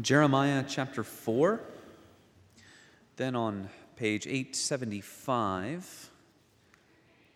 Jeremiah 0.00 0.64
chapter 0.66 1.02
4. 1.02 1.60
Then 3.16 3.36
on 3.36 3.68
page 3.96 4.26
875 4.26 6.10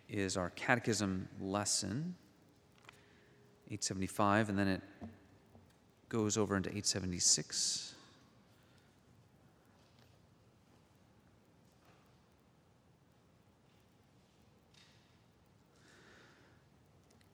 is 0.09 0.35
our 0.35 0.49
catechism 0.51 1.27
lesson. 1.39 2.15
875, 3.67 4.49
and 4.49 4.57
then 4.57 4.67
it 4.67 4.81
goes 6.09 6.37
over 6.37 6.55
into 6.55 6.69
876. 6.69 7.93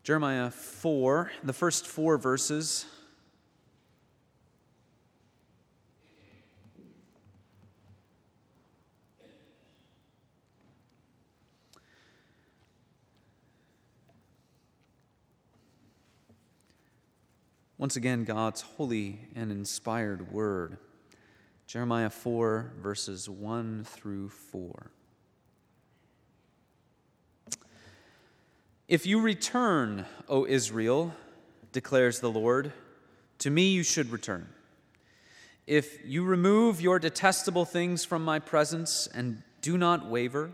Jeremiah 0.03 0.49
4, 0.49 1.31
the 1.43 1.53
first 1.53 1.87
four 1.87 2.17
verses. 2.17 2.85
Once 17.81 17.95
again, 17.95 18.25
God's 18.25 18.61
holy 18.61 19.21
and 19.35 19.51
inspired 19.51 20.31
word. 20.31 20.77
Jeremiah 21.65 22.11
4, 22.11 22.73
verses 22.79 23.27
1 23.27 23.85
through 23.85 24.29
4. 24.29 24.91
If 28.87 29.07
you 29.07 29.19
return, 29.19 30.05
O 30.29 30.45
Israel, 30.45 31.15
declares 31.71 32.19
the 32.19 32.29
Lord, 32.29 32.71
to 33.39 33.49
me 33.49 33.71
you 33.71 33.81
should 33.81 34.11
return. 34.11 34.47
If 35.65 36.05
you 36.05 36.23
remove 36.23 36.81
your 36.81 36.99
detestable 36.99 37.65
things 37.65 38.05
from 38.05 38.23
my 38.23 38.37
presence 38.37 39.07
and 39.11 39.41
do 39.63 39.75
not 39.75 40.07
waver, 40.07 40.51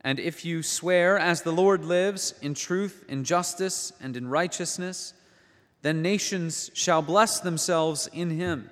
and 0.00 0.18
if 0.18 0.44
you 0.44 0.64
swear, 0.64 1.20
as 1.20 1.42
the 1.42 1.52
Lord 1.52 1.84
lives, 1.84 2.34
in 2.42 2.54
truth, 2.54 3.04
in 3.08 3.22
justice, 3.22 3.92
and 4.00 4.16
in 4.16 4.26
righteousness, 4.26 5.12
then 5.86 6.02
nations 6.02 6.68
shall 6.74 7.00
bless 7.00 7.38
themselves 7.38 8.08
in 8.12 8.30
him, 8.30 8.68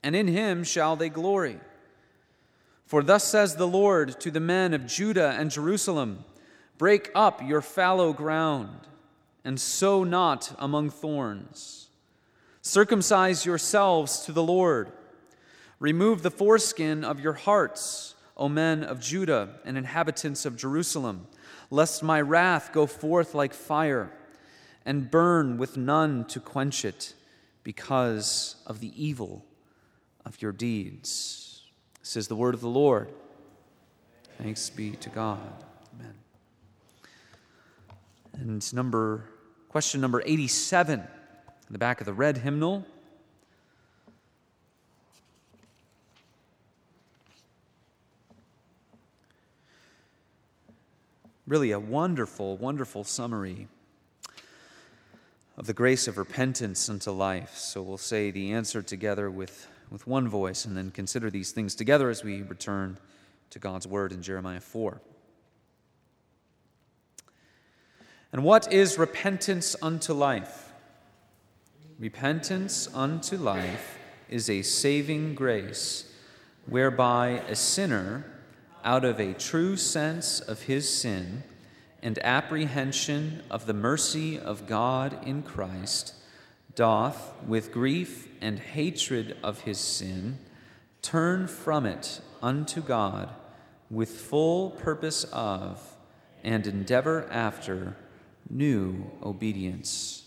and 0.00 0.14
in 0.14 0.28
him 0.28 0.62
shall 0.62 0.94
they 0.94 1.08
glory. 1.08 1.58
For 2.86 3.02
thus 3.02 3.24
says 3.24 3.56
the 3.56 3.66
Lord 3.66 4.20
to 4.20 4.30
the 4.30 4.38
men 4.38 4.74
of 4.74 4.86
Judah 4.86 5.34
and 5.36 5.50
Jerusalem 5.50 6.24
Break 6.78 7.10
up 7.16 7.42
your 7.42 7.60
fallow 7.60 8.12
ground, 8.12 8.86
and 9.44 9.60
sow 9.60 10.04
not 10.04 10.54
among 10.60 10.90
thorns. 10.90 11.88
Circumcise 12.62 13.44
yourselves 13.44 14.20
to 14.20 14.30
the 14.30 14.42
Lord. 14.42 14.92
Remove 15.80 16.22
the 16.22 16.30
foreskin 16.30 17.02
of 17.02 17.18
your 17.18 17.32
hearts, 17.32 18.14
O 18.36 18.48
men 18.48 18.84
of 18.84 19.00
Judah 19.00 19.48
and 19.64 19.76
inhabitants 19.76 20.46
of 20.46 20.56
Jerusalem, 20.56 21.26
lest 21.72 22.04
my 22.04 22.20
wrath 22.20 22.70
go 22.72 22.86
forth 22.86 23.34
like 23.34 23.52
fire 23.52 24.12
and 24.86 25.10
burn 25.10 25.56
with 25.56 25.76
none 25.76 26.24
to 26.26 26.40
quench 26.40 26.84
it 26.84 27.14
because 27.62 28.56
of 28.66 28.80
the 28.80 28.92
evil 29.02 29.44
of 30.24 30.40
your 30.42 30.52
deeds. 30.52 31.62
This 32.00 32.16
is 32.16 32.28
the 32.28 32.36
word 32.36 32.54
of 32.54 32.60
the 32.60 32.68
Lord. 32.68 33.08
Thanks 34.38 34.68
be 34.68 34.90
to 34.90 35.08
God. 35.08 35.64
Amen. 35.94 36.14
And 38.34 38.74
number 38.74 39.30
question 39.68 40.00
number 40.00 40.22
87 40.24 41.00
in 41.00 41.06
the 41.70 41.78
back 41.78 42.00
of 42.00 42.04
the 42.04 42.12
red 42.12 42.38
hymnal. 42.38 42.86
Really 51.46 51.72
a 51.72 51.80
wonderful, 51.80 52.56
wonderful 52.56 53.04
summary 53.04 53.68
of 55.56 55.66
the 55.66 55.72
grace 55.72 56.08
of 56.08 56.18
repentance 56.18 56.88
unto 56.88 57.10
life. 57.10 57.56
So 57.56 57.82
we'll 57.82 57.98
say 57.98 58.30
the 58.30 58.52
answer 58.52 58.82
together 58.82 59.30
with, 59.30 59.68
with 59.90 60.06
one 60.06 60.28
voice 60.28 60.64
and 60.64 60.76
then 60.76 60.90
consider 60.90 61.30
these 61.30 61.52
things 61.52 61.74
together 61.74 62.10
as 62.10 62.24
we 62.24 62.42
return 62.42 62.98
to 63.50 63.58
God's 63.58 63.86
word 63.86 64.12
in 64.12 64.22
Jeremiah 64.22 64.60
4. 64.60 65.00
And 68.32 68.42
what 68.42 68.72
is 68.72 68.98
repentance 68.98 69.76
unto 69.80 70.12
life? 70.12 70.72
Repentance 72.00 72.88
unto 72.92 73.36
life 73.36 73.96
is 74.28 74.50
a 74.50 74.62
saving 74.62 75.36
grace 75.36 76.12
whereby 76.66 77.42
a 77.48 77.54
sinner, 77.54 78.24
out 78.82 79.04
of 79.04 79.20
a 79.20 79.34
true 79.34 79.76
sense 79.76 80.40
of 80.40 80.62
his 80.62 80.92
sin 80.92 81.44
and 82.04 82.18
apprehension 82.22 83.42
of 83.50 83.64
the 83.64 83.72
mercy 83.72 84.38
of 84.38 84.66
God 84.66 85.26
in 85.26 85.42
Christ, 85.42 86.12
doth, 86.74 87.32
with 87.46 87.72
grief 87.72 88.28
and 88.42 88.58
hatred 88.58 89.36
of 89.42 89.62
his 89.62 89.78
sin, 89.78 90.38
turn 91.00 91.48
from 91.48 91.86
it 91.86 92.20
unto 92.42 92.82
God 92.82 93.30
with 93.90 94.20
full 94.20 94.70
purpose 94.70 95.24
of 95.32 95.96
and 96.42 96.66
endeavor 96.66 97.26
after 97.30 97.96
new 98.50 99.10
obedience. 99.22 100.23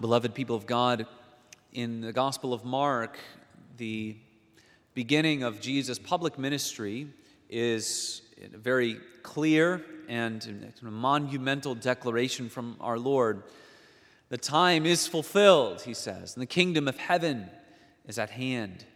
Beloved 0.00 0.32
people 0.32 0.56
of 0.56 0.64
God, 0.64 1.04
in 1.74 2.00
the 2.00 2.14
Gospel 2.14 2.54
of 2.54 2.64
Mark, 2.64 3.18
the 3.76 4.16
beginning 4.94 5.42
of 5.42 5.60
Jesus' 5.60 5.98
public 5.98 6.38
ministry 6.38 7.06
is 7.50 8.22
a 8.42 8.56
very 8.56 8.96
clear 9.22 9.84
and 10.08 10.72
monumental 10.80 11.74
declaration 11.74 12.48
from 12.48 12.78
our 12.80 12.98
Lord. 12.98 13.42
The 14.30 14.38
time 14.38 14.86
is 14.86 15.06
fulfilled, 15.06 15.82
he 15.82 15.92
says, 15.92 16.34
and 16.34 16.40
the 16.40 16.46
kingdom 16.46 16.88
of 16.88 16.96
heaven 16.96 17.50
is 18.06 18.18
at 18.18 18.30
hand. 18.30 18.86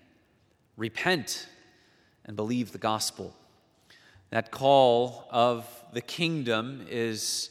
Repent 0.78 1.48
and 2.24 2.34
believe 2.34 2.72
the 2.72 2.78
gospel. 2.78 3.36
That 4.30 4.50
call 4.50 5.26
of 5.30 5.68
the 5.92 6.00
kingdom 6.00 6.86
is 6.88 7.50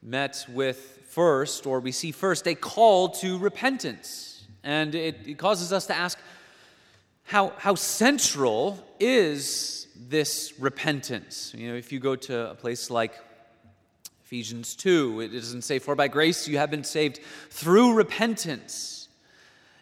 met 0.00 0.46
with 0.48 1.03
first, 1.14 1.64
or 1.64 1.78
we 1.78 1.92
see 1.92 2.10
first, 2.10 2.46
a 2.48 2.54
call 2.54 3.08
to 3.08 3.38
repentance. 3.38 4.44
And 4.64 4.94
it, 4.96 5.16
it 5.26 5.38
causes 5.38 5.72
us 5.72 5.86
to 5.86 5.96
ask 5.96 6.18
how, 7.22 7.52
how 7.56 7.76
central 7.76 8.84
is 8.98 9.86
this 9.96 10.54
repentance. 10.58 11.54
You 11.56 11.68
know, 11.68 11.76
if 11.76 11.92
you 11.92 12.00
go 12.00 12.16
to 12.16 12.50
a 12.50 12.54
place 12.54 12.90
like 12.90 13.14
Ephesians 14.24 14.74
2, 14.74 15.20
it 15.20 15.28
doesn't 15.28 15.62
say, 15.62 15.78
For 15.78 15.94
by 15.94 16.08
grace 16.08 16.48
you 16.48 16.58
have 16.58 16.70
been 16.70 16.84
saved 16.84 17.20
through 17.48 17.94
repentance. 17.94 19.08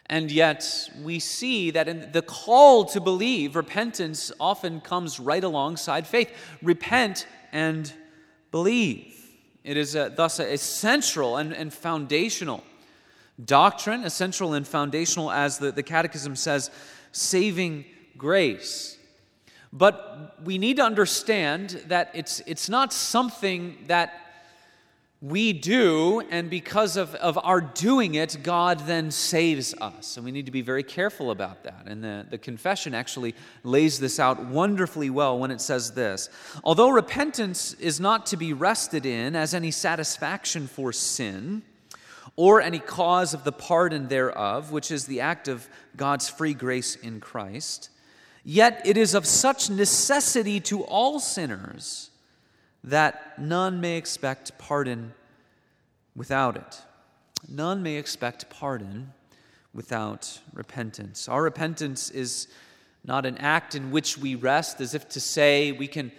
And 0.07 0.31
yet, 0.31 0.89
we 1.01 1.17
see 1.17 1.71
that 1.71 1.87
in 1.87 2.11
the 2.11 2.21
call 2.21 2.85
to 2.85 3.01
believe, 3.01 3.55
repentance 3.55 4.31
often 4.39 4.81
comes 4.81 5.19
right 5.19 5.43
alongside 5.43 6.05
faith. 6.05 6.29
Repent 6.61 7.25
and 7.51 7.91
believe. 8.51 9.22
It 9.63 9.77
is 9.77 9.95
a, 9.95 10.11
thus 10.13 10.39
a, 10.39 10.57
central 10.57 11.37
and, 11.37 11.53
and 11.53 11.73
foundational 11.73 12.63
doctrine, 13.43 14.03
essential 14.03 14.53
and 14.53 14.67
foundational, 14.67 15.31
as 15.31 15.57
the, 15.57 15.71
the 15.71 15.83
Catechism 15.83 16.35
says, 16.35 16.69
saving 17.11 17.85
grace. 18.17 18.97
But 19.71 20.37
we 20.43 20.57
need 20.57 20.77
to 20.77 20.83
understand 20.83 21.83
that 21.87 22.11
it's, 22.13 22.41
it's 22.45 22.69
not 22.69 22.93
something 22.93 23.77
that 23.87 24.13
we 25.23 25.53
do, 25.53 26.19
and 26.19 26.49
because 26.49 26.97
of, 26.97 27.15
of 27.15 27.39
our 27.41 27.61
doing 27.61 28.15
it, 28.15 28.39
God 28.43 28.81
then 28.81 29.09
saves 29.09 29.73
us. 29.79 30.17
And 30.17 30.25
we 30.25 30.33
need 30.33 30.47
to 30.47 30.51
be 30.51 30.61
very 30.61 30.83
careful 30.83 31.31
about 31.31 31.63
that. 31.63 31.83
And 31.85 32.03
the, 32.03 32.25
the 32.29 32.37
confession 32.37 32.93
actually 32.93 33.33
lays 33.63 34.01
this 34.01 34.19
out 34.19 34.43
wonderfully 34.47 35.09
well 35.09 35.39
when 35.39 35.49
it 35.49 35.61
says 35.61 35.91
this 35.91 36.29
Although 36.61 36.89
repentance 36.89 37.73
is 37.75 38.01
not 38.01 38.25
to 38.27 38.37
be 38.37 38.51
rested 38.51 39.05
in 39.05 39.33
as 39.33 39.53
any 39.53 39.71
satisfaction 39.71 40.67
for 40.67 40.91
sin, 40.91 41.61
or 42.35 42.61
any 42.61 42.79
cause 42.79 43.33
of 43.33 43.45
the 43.45 43.53
pardon 43.53 44.09
thereof, 44.09 44.73
which 44.73 44.91
is 44.91 45.05
the 45.05 45.21
act 45.21 45.47
of 45.47 45.69
God's 45.95 46.27
free 46.27 46.53
grace 46.53 46.97
in 46.97 47.21
Christ, 47.21 47.89
Yet 48.43 48.81
it 48.83 48.97
is 48.97 49.13
of 49.13 49.25
such 49.25 49.69
necessity 49.69 50.59
to 50.61 50.83
all 50.83 51.21
sinners 51.21 52.09
that 52.83 53.39
none 53.39 53.79
may 53.79 53.97
expect 53.97 54.57
pardon 54.57 55.13
without 56.15 56.55
it. 56.55 56.81
None 57.47 57.83
may 57.83 57.95
expect 57.95 58.49
pardon 58.49 59.13
without 59.73 60.39
repentance. 60.53 61.27
Our 61.27 61.43
repentance 61.43 62.09
is 62.09 62.47
not 63.05 63.25
an 63.25 63.37
act 63.37 63.75
in 63.75 63.91
which 63.91 64.17
we 64.17 64.35
rest, 64.35 64.79
as 64.79 64.93
if 64.93 65.09
to 65.09 65.19
say 65.19 65.71
we 65.71 65.87
can 65.87 66.11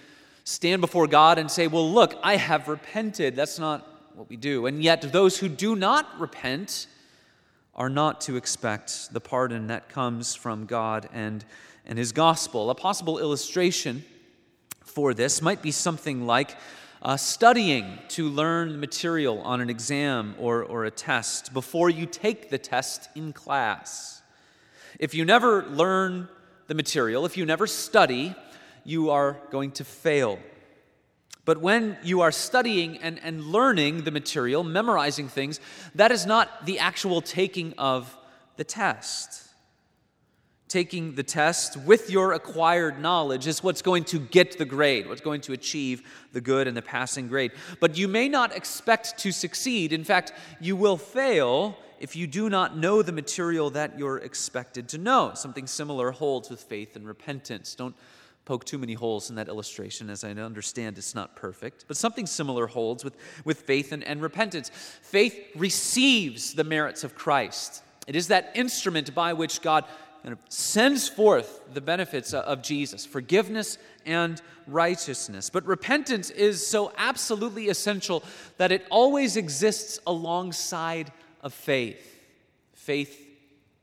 stand 0.44 0.80
before 0.80 1.06
God 1.06 1.38
and 1.38 1.50
say, 1.50 1.66
Well, 1.66 1.90
look, 1.90 2.18
I 2.22 2.36
have 2.36 2.68
repented. 2.68 3.36
That's 3.36 3.58
not 3.58 3.86
what 4.14 4.28
we 4.28 4.36
do. 4.36 4.66
And 4.66 4.82
yet, 4.82 5.12
those 5.12 5.38
who 5.38 5.48
do 5.48 5.74
not 5.74 6.20
repent 6.20 6.86
are 7.74 7.88
not 7.88 8.20
to 8.22 8.36
expect 8.36 9.12
the 9.12 9.20
pardon 9.20 9.66
that 9.68 9.88
comes 9.88 10.34
from 10.34 10.66
God 10.66 11.08
and, 11.12 11.44
and 11.86 11.98
His 11.98 12.12
gospel. 12.12 12.70
A 12.70 12.74
possible 12.74 13.18
illustration 13.18 14.04
for 14.94 15.12
this 15.12 15.42
might 15.42 15.60
be 15.60 15.72
something 15.72 16.24
like 16.24 16.56
uh, 17.02 17.16
studying 17.16 17.98
to 18.08 18.28
learn 18.28 18.78
material 18.78 19.40
on 19.40 19.60
an 19.60 19.68
exam 19.68 20.36
or, 20.38 20.62
or 20.62 20.84
a 20.84 20.90
test 20.90 21.52
before 21.52 21.90
you 21.90 22.06
take 22.06 22.48
the 22.48 22.58
test 22.58 23.08
in 23.16 23.32
class. 23.32 24.22
If 25.00 25.12
you 25.12 25.24
never 25.24 25.64
learn 25.64 26.28
the 26.68 26.74
material, 26.74 27.26
if 27.26 27.36
you 27.36 27.44
never 27.44 27.66
study, 27.66 28.36
you 28.84 29.10
are 29.10 29.36
going 29.50 29.72
to 29.72 29.84
fail. 29.84 30.38
But 31.44 31.60
when 31.60 31.98
you 32.04 32.20
are 32.20 32.32
studying 32.32 32.98
and, 32.98 33.18
and 33.22 33.46
learning 33.46 34.04
the 34.04 34.12
material, 34.12 34.62
memorizing 34.62 35.28
things, 35.28 35.58
that 35.96 36.12
is 36.12 36.24
not 36.24 36.64
the 36.64 36.78
actual 36.78 37.20
taking 37.20 37.74
of 37.76 38.16
the 38.56 38.64
test. 38.64 39.43
Taking 40.74 41.14
the 41.14 41.22
test 41.22 41.76
with 41.76 42.10
your 42.10 42.32
acquired 42.32 42.98
knowledge 42.98 43.46
is 43.46 43.62
what's 43.62 43.80
going 43.80 44.02
to 44.06 44.18
get 44.18 44.58
the 44.58 44.64
grade, 44.64 45.08
what's 45.08 45.20
going 45.20 45.40
to 45.42 45.52
achieve 45.52 46.02
the 46.32 46.40
good 46.40 46.66
and 46.66 46.76
the 46.76 46.82
passing 46.82 47.28
grade. 47.28 47.52
But 47.78 47.96
you 47.96 48.08
may 48.08 48.28
not 48.28 48.56
expect 48.56 49.16
to 49.18 49.30
succeed. 49.30 49.92
In 49.92 50.02
fact, 50.02 50.32
you 50.60 50.74
will 50.74 50.96
fail 50.96 51.78
if 52.00 52.16
you 52.16 52.26
do 52.26 52.50
not 52.50 52.76
know 52.76 53.02
the 53.02 53.12
material 53.12 53.70
that 53.70 53.96
you're 53.96 54.18
expected 54.18 54.88
to 54.88 54.98
know. 54.98 55.30
Something 55.36 55.68
similar 55.68 56.10
holds 56.10 56.50
with 56.50 56.64
faith 56.64 56.96
and 56.96 57.06
repentance. 57.06 57.76
Don't 57.76 57.94
poke 58.44 58.64
too 58.64 58.76
many 58.76 58.94
holes 58.94 59.30
in 59.30 59.36
that 59.36 59.46
illustration, 59.46 60.10
as 60.10 60.24
I 60.24 60.30
understand 60.30 60.98
it's 60.98 61.14
not 61.14 61.36
perfect. 61.36 61.84
But 61.86 61.96
something 61.96 62.26
similar 62.26 62.66
holds 62.66 63.04
with, 63.04 63.14
with 63.44 63.60
faith 63.60 63.92
and, 63.92 64.02
and 64.02 64.20
repentance. 64.20 64.72
Faith 65.02 65.38
receives 65.54 66.52
the 66.52 66.64
merits 66.64 67.04
of 67.04 67.14
Christ, 67.14 67.84
it 68.06 68.16
is 68.16 68.28
that 68.28 68.52
instrument 68.54 69.14
by 69.14 69.32
which 69.32 69.62
God 69.62 69.84
of 70.32 70.38
sends 70.48 71.08
forth 71.08 71.60
the 71.72 71.80
benefits 71.80 72.32
of 72.32 72.62
Jesus 72.62 73.04
forgiveness 73.04 73.78
and 74.06 74.40
righteousness. 74.66 75.50
But 75.50 75.66
repentance 75.66 76.30
is 76.30 76.66
so 76.66 76.92
absolutely 76.96 77.68
essential 77.68 78.22
that 78.56 78.72
it 78.72 78.86
always 78.90 79.36
exists 79.36 79.98
alongside 80.06 81.12
of 81.42 81.52
faith. 81.52 82.22
Faith 82.72 83.20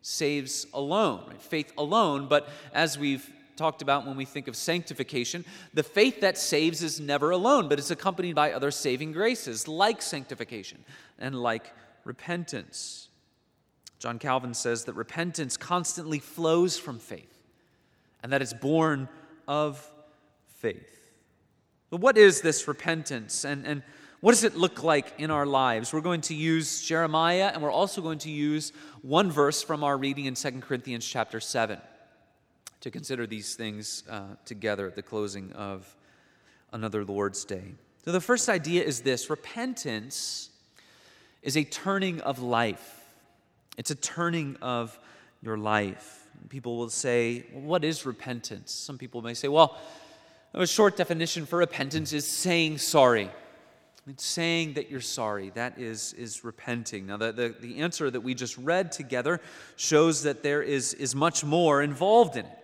saves 0.02 0.66
alone, 0.74 1.24
right? 1.28 1.42
faith 1.42 1.72
alone, 1.78 2.28
but 2.28 2.50
as 2.74 2.98
we've 2.98 3.30
talked 3.56 3.84
about 3.84 4.08
when 4.08 4.18
we 4.18 4.26
think 4.26 4.48
of 4.48 4.56
sanctification, 4.56 5.46
the 5.74 5.84
faith 5.84 6.22
that 6.22 6.38
saves 6.38 6.82
is 6.82 7.00
never 7.00 7.30
alone, 7.30 7.70
but 7.70 7.78
is 7.78 7.92
accompanied 7.92 8.34
by 8.34 8.52
other 8.52 8.72
saving 8.72 9.12
graces 9.12 9.68
like 9.68 10.02
sanctification 10.02 10.84
and 11.20 11.40
like 11.40 11.72
repentance. 12.04 13.10
John 14.02 14.18
Calvin 14.18 14.56
says 14.56 14.86
that 14.86 14.94
repentance 14.94 15.58
constantly 15.58 16.18
flows 16.18 16.80
from 16.80 16.98
faith 16.98 17.38
and 18.24 18.34
that 18.34 18.42
it's 18.42 18.52
born 18.52 19.08
of 19.48 19.88
faith. 20.56 21.12
But 21.92 22.02
what 22.02 22.18
is 22.18 22.42
this 22.42 22.68
repentance 22.68 23.46
and, 23.46 23.64
and 23.64 23.84
what 24.20 24.32
does 24.32 24.44
it 24.44 24.56
look 24.56 24.82
like 24.84 25.14
in 25.20 25.30
our 25.30 25.46
lives? 25.46 25.94
We're 25.94 26.02
going 26.02 26.22
to 26.22 26.34
use 26.34 26.82
Jeremiah 26.84 27.52
and 27.54 27.62
we're 27.62 27.70
also 27.70 28.02
going 28.02 28.18
to 28.20 28.32
use 28.32 28.74
one 29.04 29.30
verse 29.30 29.62
from 29.62 29.84
our 29.84 29.96
reading 29.96 30.26
in 30.26 30.34
2 30.34 30.52
Corinthians 30.62 31.06
chapter 31.06 31.40
7 31.40 31.80
to 32.80 32.90
consider 32.90 33.28
these 33.28 33.54
things 33.54 34.04
uh, 34.10 34.24
together 34.46 34.88
at 34.88 34.96
the 34.96 35.04
closing 35.04 35.52
of 35.52 35.96
another 36.72 37.06
Lord's 37.06 37.46
Day. 37.46 37.76
So, 38.04 38.12
the 38.12 38.22
first 38.22 38.50
idea 38.50 38.84
is 38.84 39.02
this 39.02 39.30
repentance 39.30 40.50
is 41.44 41.56
a 41.56 41.64
turning 41.64 42.20
of 42.22 42.40
life, 42.40 43.01
it's 43.78 43.92
a 43.92 43.96
turning 43.96 44.58
of 44.62 44.98
your 45.42 45.58
life. 45.58 46.28
People 46.50 46.78
will 46.78 46.90
say, 46.90 47.46
What 47.54 47.84
is 47.84 48.06
repentance? 48.06 48.72
Some 48.72 48.98
people 48.98 49.22
may 49.22 49.34
say, 49.34 49.48
Well, 49.48 49.78
a 50.54 50.68
short 50.68 50.98
definition 50.98 51.46
for 51.46 51.60
repentance 51.60 52.14
is 52.14 52.28
saying 52.28 52.80
sorry. 52.80 53.30
It's 54.08 54.26
saying 54.26 54.74
that 54.74 54.90
you're 54.90 55.00
sorry. 55.00 55.52
That 55.52 55.78
is, 55.78 56.14
is 56.14 56.44
repenting. 56.44 57.06
Now, 57.06 57.18
the, 57.18 57.32
the, 57.32 57.56
the 57.60 57.78
answer 57.80 58.10
that 58.10 58.22
we 58.22 58.34
just 58.34 58.58
read 58.58 58.92
together 58.92 59.40
shows 59.76 60.24
that 60.24 60.42
there 60.42 60.64
is, 60.64 60.94
is 60.96 61.16
much 61.16 61.44
more 61.44 61.82
involved 61.84 62.36
in 62.36 62.46
it. 62.46 62.58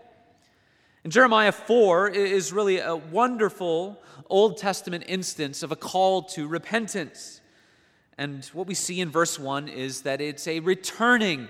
And 1.03 1.13
Jeremiah 1.13 1.51
4 1.51 2.09
is 2.09 2.51
really 2.51 2.79
a 2.79 2.95
wonderful 2.95 4.01
Old 4.29 4.57
Testament 4.57 5.05
instance 5.07 5.63
of 5.63 5.71
a 5.71 5.75
call 5.75 6.23
to 6.23 6.47
repentance. 6.47 7.39
And 8.17 8.43
what 8.45 8.67
we 8.67 8.73
see 8.73 8.99
in 8.99 9.09
verse 9.09 9.37
1 9.37 9.67
is 9.67 10.01
that 10.01 10.21
it's 10.21 10.47
a 10.47 10.59
returning, 10.59 11.47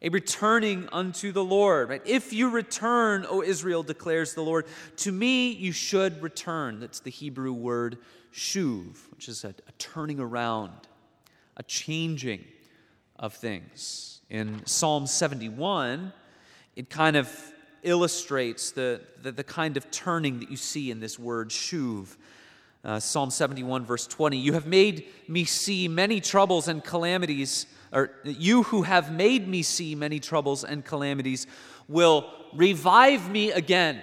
a 0.00 0.08
returning 0.08 0.88
unto 0.92 1.32
the 1.32 1.44
Lord. 1.44 1.88
Right? 1.88 2.02
If 2.04 2.32
you 2.32 2.50
return, 2.50 3.26
O 3.28 3.42
Israel, 3.42 3.82
declares 3.82 4.34
the 4.34 4.42
Lord, 4.42 4.66
to 4.98 5.10
me 5.10 5.50
you 5.50 5.72
should 5.72 6.22
return. 6.22 6.80
That's 6.80 7.00
the 7.00 7.10
Hebrew 7.10 7.52
word 7.52 7.98
shuv, 8.32 8.96
which 9.10 9.28
is 9.28 9.44
a, 9.44 9.48
a 9.48 9.72
turning 9.78 10.20
around, 10.20 10.72
a 11.56 11.62
changing 11.64 12.44
of 13.18 13.34
things. 13.34 14.20
In 14.30 14.64
Psalm 14.66 15.06
71, 15.06 16.12
it 16.76 16.88
kind 16.88 17.16
of 17.16 17.28
illustrates 17.82 18.70
the, 18.70 19.00
the, 19.22 19.32
the, 19.32 19.44
kind 19.44 19.76
of 19.76 19.90
turning 19.90 20.38
that 20.40 20.50
you 20.50 20.56
see 20.56 20.90
in 20.90 21.00
this 21.00 21.18
word 21.18 21.48
shuv. 21.50 22.16
Uh, 22.82 22.98
Psalm 22.98 23.28
71, 23.30 23.84
verse 23.84 24.06
20 24.06 24.38
You 24.38 24.54
have 24.54 24.66
made 24.66 25.06
me 25.28 25.44
see 25.44 25.86
many 25.86 26.20
troubles 26.20 26.66
and 26.68 26.82
calamities, 26.82 27.66
or 27.92 28.10
you 28.24 28.62
who 28.64 28.82
have 28.82 29.12
made 29.12 29.46
me 29.46 29.62
see 29.62 29.94
many 29.94 30.18
troubles 30.18 30.64
and 30.64 30.84
calamities 30.84 31.46
will 31.88 32.30
revive 32.54 33.30
me 33.30 33.52
again. 33.52 34.00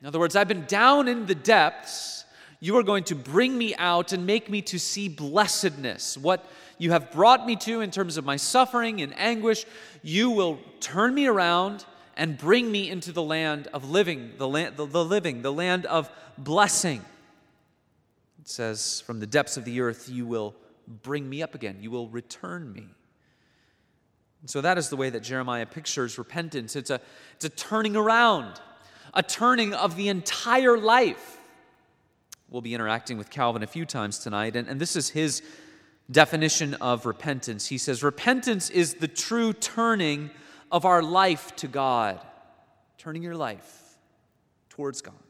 In 0.00 0.06
other 0.06 0.18
words, 0.18 0.36
I've 0.36 0.48
been 0.48 0.66
down 0.66 1.08
in 1.08 1.26
the 1.26 1.34
depths. 1.34 2.24
You 2.60 2.76
are 2.76 2.84
going 2.84 3.04
to 3.04 3.16
bring 3.16 3.58
me 3.58 3.74
out 3.74 4.12
and 4.12 4.24
make 4.24 4.48
me 4.48 4.62
to 4.62 4.78
see 4.78 5.08
blessedness. 5.08 6.16
What 6.16 6.48
you 6.78 6.92
have 6.92 7.10
brought 7.10 7.44
me 7.44 7.56
to 7.56 7.80
in 7.80 7.90
terms 7.90 8.16
of 8.16 8.24
my 8.24 8.36
suffering 8.36 9.00
and 9.00 9.18
anguish, 9.18 9.64
you 10.02 10.30
will 10.30 10.60
turn 10.78 11.14
me 11.14 11.26
around 11.26 11.84
and 12.16 12.38
bring 12.38 12.70
me 12.70 12.88
into 12.88 13.10
the 13.10 13.22
land 13.22 13.68
of 13.68 13.90
living, 13.90 14.32
the, 14.38 14.46
land, 14.46 14.76
the, 14.76 14.86
the 14.86 15.04
living, 15.04 15.42
the 15.42 15.52
land 15.52 15.86
of 15.86 16.08
blessing. 16.38 17.04
It 18.42 18.48
says, 18.48 19.00
From 19.06 19.20
the 19.20 19.26
depths 19.26 19.56
of 19.56 19.64
the 19.64 19.80
earth, 19.80 20.08
you 20.08 20.26
will 20.26 20.54
bring 21.02 21.30
me 21.30 21.42
up 21.42 21.54
again, 21.54 21.78
you 21.80 21.90
will 21.90 22.08
return 22.08 22.72
me. 22.72 22.88
And 24.40 24.50
so 24.50 24.60
that 24.60 24.76
is 24.76 24.88
the 24.88 24.96
way 24.96 25.08
that 25.10 25.22
Jeremiah 25.22 25.64
pictures 25.64 26.18
repentance. 26.18 26.74
It's 26.74 26.90
a, 26.90 27.00
it's 27.36 27.44
a 27.44 27.48
turning 27.48 27.94
around, 27.94 28.60
a 29.14 29.22
turning 29.22 29.72
of 29.72 29.94
the 29.94 30.08
entire 30.08 30.76
life. 30.76 31.38
We'll 32.50 32.62
be 32.62 32.74
interacting 32.74 33.16
with 33.16 33.30
Calvin 33.30 33.62
a 33.62 33.68
few 33.68 33.86
times 33.86 34.18
tonight, 34.18 34.56
and, 34.56 34.66
and 34.68 34.80
this 34.80 34.96
is 34.96 35.10
his 35.10 35.42
definition 36.10 36.74
of 36.74 37.06
repentance. 37.06 37.68
He 37.68 37.78
says, 37.78 38.02
Repentance 38.02 38.68
is 38.68 38.94
the 38.94 39.08
true 39.08 39.52
turning 39.52 40.32
of 40.72 40.84
our 40.84 41.02
life 41.02 41.54
to 41.56 41.68
God, 41.68 42.20
turning 42.98 43.22
your 43.22 43.36
life 43.36 43.96
towards 44.68 45.00
God. 45.00 45.21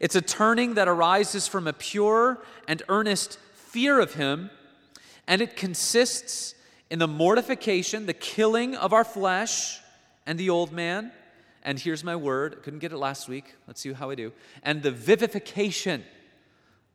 It's 0.00 0.14
a 0.14 0.20
turning 0.20 0.74
that 0.74 0.88
arises 0.88 1.48
from 1.48 1.66
a 1.66 1.72
pure 1.72 2.42
and 2.68 2.82
earnest 2.88 3.38
fear 3.54 4.00
of 4.00 4.14
Him, 4.14 4.50
and 5.26 5.40
it 5.40 5.56
consists 5.56 6.54
in 6.90 6.98
the 6.98 7.08
mortification, 7.08 8.06
the 8.06 8.12
killing 8.12 8.74
of 8.74 8.92
our 8.92 9.04
flesh 9.04 9.80
and 10.26 10.38
the 10.38 10.50
old 10.50 10.72
man. 10.72 11.12
And 11.62 11.78
here's 11.78 12.02
my 12.02 12.16
word, 12.16 12.56
I 12.58 12.62
couldn't 12.62 12.78
get 12.78 12.92
it 12.92 12.96
last 12.96 13.28
week. 13.28 13.54
Let's 13.66 13.80
see 13.80 13.92
how 13.92 14.10
I 14.10 14.14
do. 14.14 14.32
And 14.62 14.82
the 14.82 14.90
vivification 14.90 16.04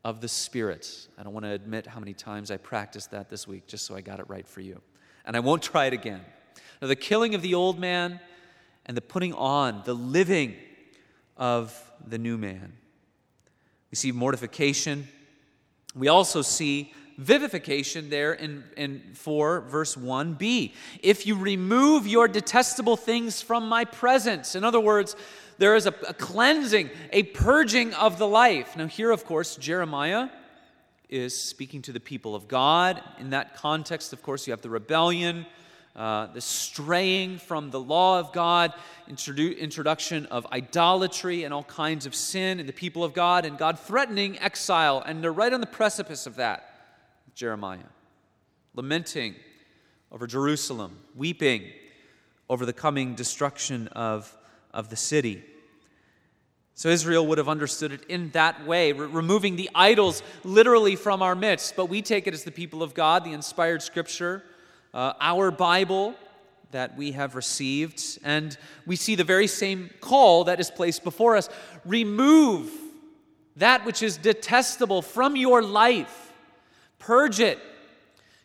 of 0.04 0.20
the 0.20 0.28
Spirit. 0.28 1.08
I 1.18 1.24
don't 1.24 1.32
want 1.32 1.46
to 1.46 1.50
admit 1.50 1.86
how 1.86 1.98
many 1.98 2.14
times 2.14 2.52
I 2.52 2.58
practiced 2.58 3.10
that 3.10 3.28
this 3.28 3.48
week 3.48 3.66
just 3.66 3.86
so 3.86 3.96
I 3.96 4.00
got 4.00 4.20
it 4.20 4.28
right 4.28 4.46
for 4.46 4.60
you. 4.60 4.80
And 5.24 5.36
I 5.36 5.40
won't 5.40 5.62
try 5.62 5.86
it 5.86 5.92
again. 5.92 6.20
Now, 6.80 6.86
the 6.86 6.94
killing 6.94 7.34
of 7.34 7.42
the 7.42 7.54
old 7.54 7.80
man 7.80 8.20
and 8.86 8.96
the 8.96 9.00
putting 9.00 9.34
on, 9.34 9.82
the 9.84 9.94
living 9.94 10.54
of 11.36 11.76
the 12.06 12.18
new 12.18 12.38
man. 12.38 12.74
We 13.90 13.96
see 13.96 14.12
mortification. 14.12 15.08
We 15.94 16.08
also 16.08 16.42
see 16.42 16.92
vivification 17.18 18.10
there 18.10 18.34
in, 18.34 18.64
in 18.76 19.02
4 19.14 19.62
verse 19.62 19.96
1b. 19.96 20.72
If 21.02 21.26
you 21.26 21.36
remove 21.36 22.06
your 22.06 22.28
detestable 22.28 22.96
things 22.96 23.40
from 23.40 23.68
my 23.68 23.84
presence. 23.84 24.54
In 24.54 24.64
other 24.64 24.80
words, 24.80 25.16
there 25.58 25.74
is 25.74 25.86
a, 25.86 25.94
a 26.06 26.14
cleansing, 26.14 26.90
a 27.12 27.22
purging 27.22 27.94
of 27.94 28.18
the 28.18 28.26
life. 28.26 28.76
Now, 28.76 28.86
here, 28.86 29.10
of 29.10 29.24
course, 29.24 29.56
Jeremiah 29.56 30.28
is 31.08 31.40
speaking 31.40 31.82
to 31.82 31.92
the 31.92 32.00
people 32.00 32.34
of 32.34 32.48
God. 32.48 33.00
In 33.18 33.30
that 33.30 33.56
context, 33.56 34.12
of 34.12 34.22
course, 34.22 34.46
you 34.46 34.52
have 34.52 34.60
the 34.60 34.70
rebellion 34.70 35.46
uh, 35.96 36.26
the 36.26 36.40
straying 36.40 37.38
from 37.38 37.70
the 37.70 37.80
law 37.80 38.20
of 38.20 38.32
God, 38.32 38.74
introdu- 39.08 39.58
introduction 39.58 40.26
of 40.26 40.46
idolatry 40.52 41.44
and 41.44 41.54
all 41.54 41.64
kinds 41.64 42.04
of 42.04 42.14
sin 42.14 42.60
in 42.60 42.66
the 42.66 42.72
people 42.72 43.02
of 43.02 43.14
God, 43.14 43.46
and 43.46 43.56
God 43.56 43.78
threatening 43.78 44.38
exile. 44.38 45.02
And 45.04 45.22
they're 45.24 45.32
right 45.32 45.52
on 45.52 45.60
the 45.60 45.66
precipice 45.66 46.26
of 46.26 46.36
that, 46.36 46.68
Jeremiah, 47.34 47.78
lamenting 48.74 49.36
over 50.12 50.26
Jerusalem, 50.26 50.98
weeping 51.14 51.64
over 52.48 52.66
the 52.66 52.72
coming 52.72 53.14
destruction 53.14 53.88
of, 53.88 54.36
of 54.72 54.90
the 54.90 54.96
city. 54.96 55.42
So 56.74 56.90
Israel 56.90 57.26
would 57.26 57.38
have 57.38 57.48
understood 57.48 57.90
it 57.90 58.04
in 58.04 58.30
that 58.32 58.66
way, 58.66 58.92
re- 58.92 59.06
removing 59.06 59.56
the 59.56 59.70
idols 59.74 60.22
literally 60.44 60.94
from 60.94 61.22
our 61.22 61.34
midst. 61.34 61.74
But 61.74 61.86
we 61.86 62.02
take 62.02 62.26
it 62.26 62.34
as 62.34 62.44
the 62.44 62.50
people 62.50 62.82
of 62.82 62.92
God, 62.92 63.24
the 63.24 63.32
inspired 63.32 63.80
scripture, 63.80 64.44
uh, 64.94 65.14
our 65.20 65.50
Bible 65.50 66.14
that 66.70 66.96
we 66.96 67.12
have 67.12 67.34
received. 67.34 68.18
And 68.24 68.56
we 68.86 68.96
see 68.96 69.14
the 69.14 69.24
very 69.24 69.46
same 69.46 69.90
call 70.00 70.44
that 70.44 70.60
is 70.60 70.70
placed 70.70 71.04
before 71.04 71.36
us 71.36 71.48
remove 71.84 72.70
that 73.56 73.84
which 73.86 74.02
is 74.02 74.16
detestable 74.16 75.00
from 75.00 75.36
your 75.36 75.62
life, 75.62 76.32
purge 76.98 77.40
it, 77.40 77.58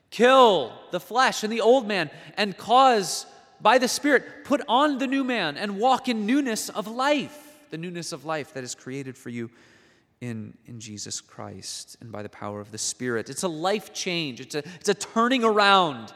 kill 0.10 0.74
the 0.92 1.00
flesh 1.00 1.44
and 1.44 1.52
the 1.52 1.62
old 1.62 1.88
man, 1.88 2.10
and 2.38 2.58
cause 2.58 3.26
by 3.60 3.78
the 3.78 3.88
Spirit, 3.88 4.46
put 4.46 4.62
on 4.68 4.98
the 4.98 5.08
new 5.08 5.24
man 5.24 5.58
and 5.58 5.78
walk 5.78 6.08
in 6.08 6.26
newness 6.26 6.70
of 6.70 6.88
life 6.88 7.50
the 7.72 7.78
newness 7.78 8.12
of 8.12 8.26
life 8.26 8.54
that 8.54 8.64
is 8.64 8.76
created 8.76 9.18
for 9.18 9.30
you 9.30 9.50
in, 10.20 10.56
in 10.68 10.80
Jesus 10.80 11.20
Christ 11.20 11.98
and 12.02 12.12
by 12.12 12.22
the 12.22 12.30
power 12.30 12.62
of 12.62 12.72
the 12.72 12.78
Spirit. 12.78 13.30
It's 13.30 13.44
a 13.44 13.48
life 13.48 13.92
change, 13.94 14.40
it's 14.40 14.54
a, 14.54 14.60
it's 14.76 14.90
a 14.90 14.94
turning 14.94 15.44
around, 15.44 16.14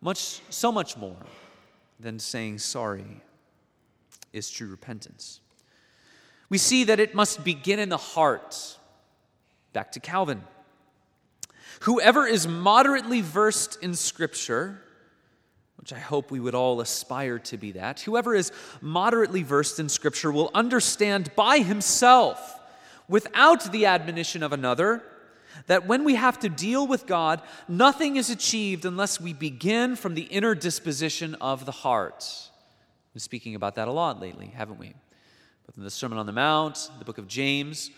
much, 0.00 0.40
so 0.50 0.70
much 0.70 0.96
more 0.96 1.16
than 1.98 2.18
saying 2.18 2.58
sorry 2.58 3.22
is 4.32 4.50
true 4.50 4.68
repentance. 4.68 5.40
We 6.48 6.58
see 6.58 6.84
that 6.84 7.00
it 7.00 7.14
must 7.14 7.44
begin 7.44 7.78
in 7.78 7.88
the 7.88 7.96
heart. 7.96 8.78
Back 9.72 9.92
to 9.92 10.00
Calvin. 10.00 10.42
Whoever 11.80 12.26
is 12.26 12.46
moderately 12.46 13.20
versed 13.20 13.82
in 13.82 13.94
Scripture 13.94 14.82
which 15.86 15.92
I 15.92 16.00
hope 16.00 16.32
we 16.32 16.40
would 16.40 16.56
all 16.56 16.80
aspire 16.80 17.38
to 17.38 17.56
be 17.56 17.70
that, 17.70 18.00
whoever 18.00 18.34
is 18.34 18.50
moderately 18.80 19.44
versed 19.44 19.78
in 19.78 19.88
Scripture 19.88 20.32
will 20.32 20.50
understand 20.52 21.30
by 21.36 21.58
himself, 21.58 22.58
without 23.08 23.70
the 23.70 23.86
admonition 23.86 24.42
of 24.42 24.52
another, 24.52 25.04
that 25.66 25.86
when 25.86 26.04
we 26.04 26.14
have 26.14 26.38
to 26.40 26.48
deal 26.48 26.86
with 26.86 27.06
God, 27.06 27.42
nothing 27.68 28.16
is 28.16 28.30
achieved 28.30 28.84
unless 28.84 29.20
we 29.20 29.32
begin 29.32 29.96
from 29.96 30.14
the 30.14 30.22
inner 30.22 30.54
disposition 30.54 31.34
of 31.36 31.66
the 31.66 31.72
heart. 31.72 32.24
We've 33.08 33.14
been 33.14 33.20
speaking 33.20 33.54
about 33.54 33.74
that 33.76 33.88
a 33.88 33.92
lot 33.92 34.20
lately, 34.20 34.48
haven't 34.48 34.78
we? 34.78 34.94
Both 35.66 35.76
in 35.76 35.84
the 35.84 35.90
Sermon 35.90 36.18
on 36.18 36.26
the 36.26 36.32
Mount, 36.32 36.90
the 36.98 37.04
book 37.04 37.18
of 37.18 37.26
James, 37.26 37.90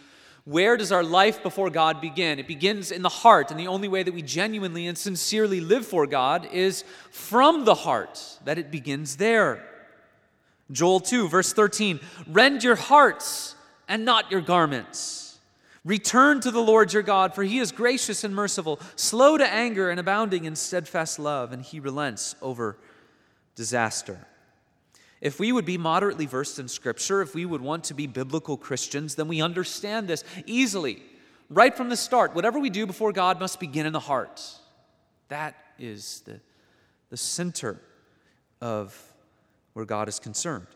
where 0.48 0.78
does 0.78 0.92
our 0.92 1.04
life 1.04 1.42
before 1.42 1.68
God 1.68 2.00
begin? 2.00 2.38
It 2.38 2.48
begins 2.48 2.90
in 2.90 3.02
the 3.02 3.10
heart, 3.10 3.50
and 3.50 3.60
the 3.60 3.66
only 3.66 3.86
way 3.86 4.02
that 4.02 4.14
we 4.14 4.22
genuinely 4.22 4.86
and 4.86 4.96
sincerely 4.96 5.60
live 5.60 5.86
for 5.86 6.06
God 6.06 6.48
is 6.50 6.84
from 7.10 7.66
the 7.66 7.74
heart, 7.74 8.38
that 8.46 8.56
it 8.56 8.70
begins 8.70 9.16
there. 9.16 9.62
Joel 10.72 11.00
2, 11.00 11.28
verse 11.28 11.52
13 11.52 12.00
Rend 12.26 12.64
your 12.64 12.76
hearts 12.76 13.56
and 13.88 14.06
not 14.06 14.30
your 14.30 14.40
garments. 14.40 15.27
Return 15.88 16.40
to 16.40 16.50
the 16.50 16.60
Lord 16.60 16.92
your 16.92 17.02
God, 17.02 17.34
for 17.34 17.42
he 17.42 17.60
is 17.60 17.72
gracious 17.72 18.22
and 18.22 18.34
merciful, 18.34 18.78
slow 18.94 19.38
to 19.38 19.50
anger 19.50 19.88
and 19.88 19.98
abounding 19.98 20.44
in 20.44 20.54
steadfast 20.54 21.18
love, 21.18 21.50
and 21.50 21.62
he 21.62 21.80
relents 21.80 22.36
over 22.42 22.76
disaster. 23.54 24.26
If 25.22 25.40
we 25.40 25.50
would 25.50 25.64
be 25.64 25.78
moderately 25.78 26.26
versed 26.26 26.58
in 26.58 26.68
Scripture, 26.68 27.22
if 27.22 27.34
we 27.34 27.46
would 27.46 27.62
want 27.62 27.84
to 27.84 27.94
be 27.94 28.06
biblical 28.06 28.58
Christians, 28.58 29.14
then 29.14 29.28
we 29.28 29.40
understand 29.40 30.08
this 30.08 30.24
easily. 30.44 31.02
Right 31.48 31.74
from 31.74 31.88
the 31.88 31.96
start, 31.96 32.34
whatever 32.34 32.60
we 32.60 32.68
do 32.68 32.84
before 32.84 33.10
God 33.10 33.40
must 33.40 33.58
begin 33.58 33.86
in 33.86 33.94
the 33.94 33.98
heart. 33.98 34.42
That 35.28 35.56
is 35.78 36.20
the, 36.26 36.38
the 37.08 37.16
center 37.16 37.80
of 38.60 38.94
where 39.72 39.86
God 39.86 40.06
is 40.06 40.18
concerned. 40.18 40.66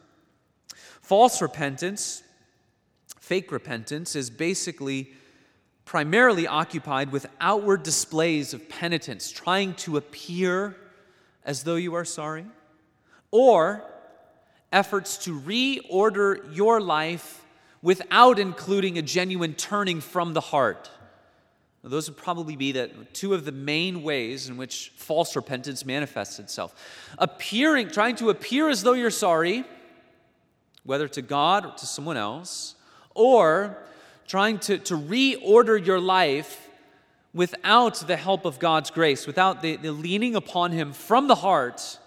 False 1.03 1.43
repentance, 1.43 2.23
fake 3.33 3.51
repentance, 3.51 4.15
is 4.15 4.29
basically 4.29 5.11
primarily 5.87 6.47
occupied 6.47 7.11
with 7.11 7.25
outward 7.41 7.83
displays 7.83 8.53
of 8.53 8.69
penitence, 8.69 9.31
trying 9.31 9.73
to 9.73 9.97
appear 9.97 10.77
as 11.43 11.63
though 11.63 11.77
you 11.77 11.95
are 11.95 12.05
sorry, 12.05 12.45
or 13.31 13.83
efforts 14.71 15.17
to 15.17 15.41
reorder 15.41 16.55
your 16.55 16.79
life 16.79 17.43
without 17.81 18.39
including 18.39 18.99
a 18.99 19.03
genuine 19.03 19.55
turning 19.55 20.03
from 20.03 20.35
the 20.35 20.43
heart. 20.43 20.91
Those 21.83 22.11
would 22.11 22.19
probably 22.19 22.57
be 22.57 22.73
that 22.73 23.15
two 23.15 23.33
of 23.33 23.47
the 23.47 23.51
main 23.51 24.03
ways 24.03 24.51
in 24.51 24.59
which 24.59 24.93
false 24.95 25.35
repentance 25.35 25.87
manifests 25.87 26.39
itself. 26.39 26.75
Appearing, 27.17 27.89
trying 27.89 28.17
to 28.17 28.29
appear 28.29 28.69
as 28.69 28.83
though 28.83 28.93
you're 28.93 29.11
sorry, 29.11 29.65
whether 30.85 31.09
to 31.09 31.23
God 31.23 31.65
or 31.65 31.73
to 31.73 31.87
someone 31.87 32.19
else, 32.19 32.75
or 33.15 33.77
trying 34.27 34.59
to, 34.61 34.79
to 34.79 34.97
reorder 34.97 35.85
your 35.85 36.01
life 36.01 36.69
without 37.35 38.07
the 38.07 38.17
help 38.17 38.45
of 38.45 38.59
God's 38.59 38.91
grace, 38.91 39.27
without 39.27 39.63
the, 39.63 39.77
the 39.77 39.93
leaning 39.93 40.35
upon 40.35 40.73
Him 40.73 40.93
from 40.93 41.29
the 41.29 41.35
heart 41.35 41.99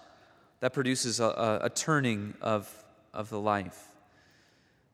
that 0.59 0.73
produces 0.73 1.19
a, 1.19 1.25
a, 1.25 1.59
a 1.63 1.69
turning 1.69 2.33
of, 2.41 2.71
of 3.13 3.29
the 3.29 3.39
life. 3.39 3.91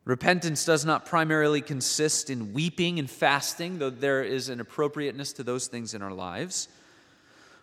Repentance 0.04 0.64
does 0.64 0.84
not 0.84 1.06
primarily 1.06 1.60
consist 1.60 2.28
in 2.28 2.52
weeping 2.52 2.98
and 2.98 3.08
fasting, 3.08 3.78
though 3.78 3.90
there 3.90 4.24
is 4.24 4.48
an 4.48 4.60
appropriateness 4.60 5.32
to 5.34 5.44
those 5.44 5.68
things 5.68 5.94
in 5.94 6.02
our 6.02 6.12
lives. 6.12 6.68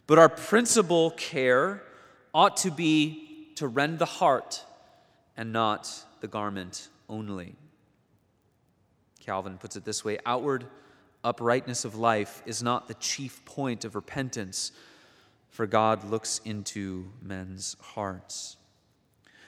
But 0.08 0.20
our 0.20 0.30
principal 0.30 1.12
care 1.12 1.84
ought 2.34 2.58
to 2.58 2.72
be 2.72 3.50
to 3.56 3.68
rend 3.68 4.00
the 4.00 4.06
heart 4.06 4.64
and 5.36 5.52
not 5.52 5.92
the 6.22 6.28
garment 6.28 6.88
only. 7.10 7.56
Calvin 9.30 9.60
puts 9.60 9.76
it 9.76 9.86
this 9.86 10.04
way 10.04 10.18
outward 10.26 10.66
uprightness 11.24 11.86
of 11.86 11.94
life 11.94 12.42
is 12.48 12.64
not 12.64 12.88
the 12.88 12.96
chief 12.96 13.46
point 13.46 13.86
of 13.86 13.94
repentance 13.94 14.72
for 15.52 15.68
God 15.68 16.04
looks 16.04 16.42
into 16.46 17.12
men's 17.22 17.78
hearts. 17.80 18.58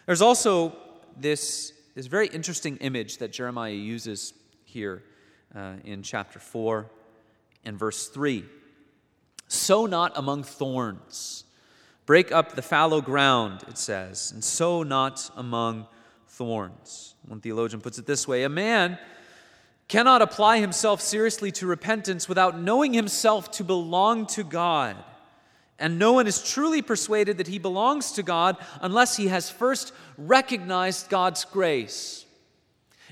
There's 0.05 0.21
also 0.21 0.77
this, 1.17 1.73
this 1.95 2.05
very 2.05 2.27
interesting 2.27 2.77
image 2.77 3.17
that 3.17 3.31
Jeremiah 3.31 3.71
uses 3.71 4.33
here 4.65 5.01
uh, 5.55 5.77
in 5.83 6.03
chapter 6.03 6.37
4 6.37 6.85
and 7.65 7.79
verse 7.79 8.07
3. 8.07 8.45
Sow 9.47 9.87
not 9.87 10.11
among 10.15 10.43
thorns. 10.43 11.45
Break 12.05 12.31
up 12.31 12.53
the 12.53 12.61
fallow 12.61 13.01
ground, 13.01 13.63
it 13.67 13.79
says, 13.79 14.31
and 14.31 14.43
sow 14.43 14.83
not 14.83 15.31
among 15.35 15.87
thorns. 16.27 17.15
One 17.27 17.41
theologian 17.41 17.81
puts 17.81 17.97
it 17.97 18.05
this 18.05 18.27
way 18.27 18.43
A 18.43 18.49
man 18.49 18.99
cannot 19.91 20.21
apply 20.21 20.59
himself 20.59 21.01
seriously 21.01 21.51
to 21.51 21.67
repentance 21.67 22.27
without 22.27 22.57
knowing 22.57 22.93
himself 22.93 23.51
to 23.51 23.63
belong 23.63 24.25
to 24.25 24.43
God 24.43 24.95
and 25.81 25.97
no 25.97 26.13
one 26.13 26.27
is 26.27 26.43
truly 26.43 26.83
persuaded 26.83 27.39
that 27.39 27.47
he 27.47 27.57
belongs 27.57 28.11
to 28.13 28.23
God 28.23 28.55
unless 28.81 29.17
he 29.17 29.27
has 29.27 29.49
first 29.49 29.93
recognized 30.15 31.09
God's 31.09 31.43
grace. 31.43 32.23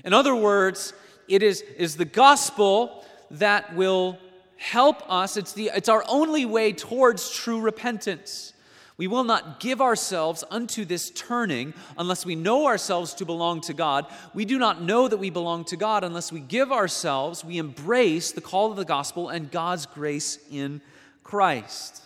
In 0.04 0.14
other 0.14 0.36
words, 0.36 0.92
it 1.26 1.42
is, 1.42 1.62
is 1.62 1.96
the 1.96 2.04
gospel 2.04 3.04
that 3.32 3.74
will 3.74 4.18
help 4.56 5.02
us. 5.10 5.36
It's, 5.36 5.52
the, 5.52 5.72
it's 5.74 5.88
our 5.88 6.04
only 6.08 6.46
way 6.46 6.72
towards 6.72 7.32
true 7.32 7.60
repentance. 7.60 8.52
We 9.00 9.06
will 9.06 9.24
not 9.24 9.60
give 9.60 9.80
ourselves 9.80 10.44
unto 10.50 10.84
this 10.84 11.08
turning 11.08 11.72
unless 11.96 12.26
we 12.26 12.34
know 12.36 12.66
ourselves 12.66 13.14
to 13.14 13.24
belong 13.24 13.62
to 13.62 13.72
God. 13.72 14.04
We 14.34 14.44
do 14.44 14.58
not 14.58 14.82
know 14.82 15.08
that 15.08 15.16
we 15.16 15.30
belong 15.30 15.64
to 15.68 15.76
God 15.78 16.04
unless 16.04 16.30
we 16.30 16.40
give 16.40 16.70
ourselves, 16.70 17.42
we 17.42 17.56
embrace 17.56 18.32
the 18.32 18.42
call 18.42 18.70
of 18.70 18.76
the 18.76 18.84
gospel 18.84 19.30
and 19.30 19.50
God's 19.50 19.86
grace 19.86 20.38
in 20.52 20.82
Christ. 21.22 22.02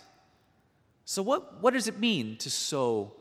So, 1.03 1.21
what, 1.21 1.61
what 1.61 1.73
does 1.73 1.89
it 1.89 1.99
mean 1.99 2.37
to 2.37 2.49
sow 2.49 3.11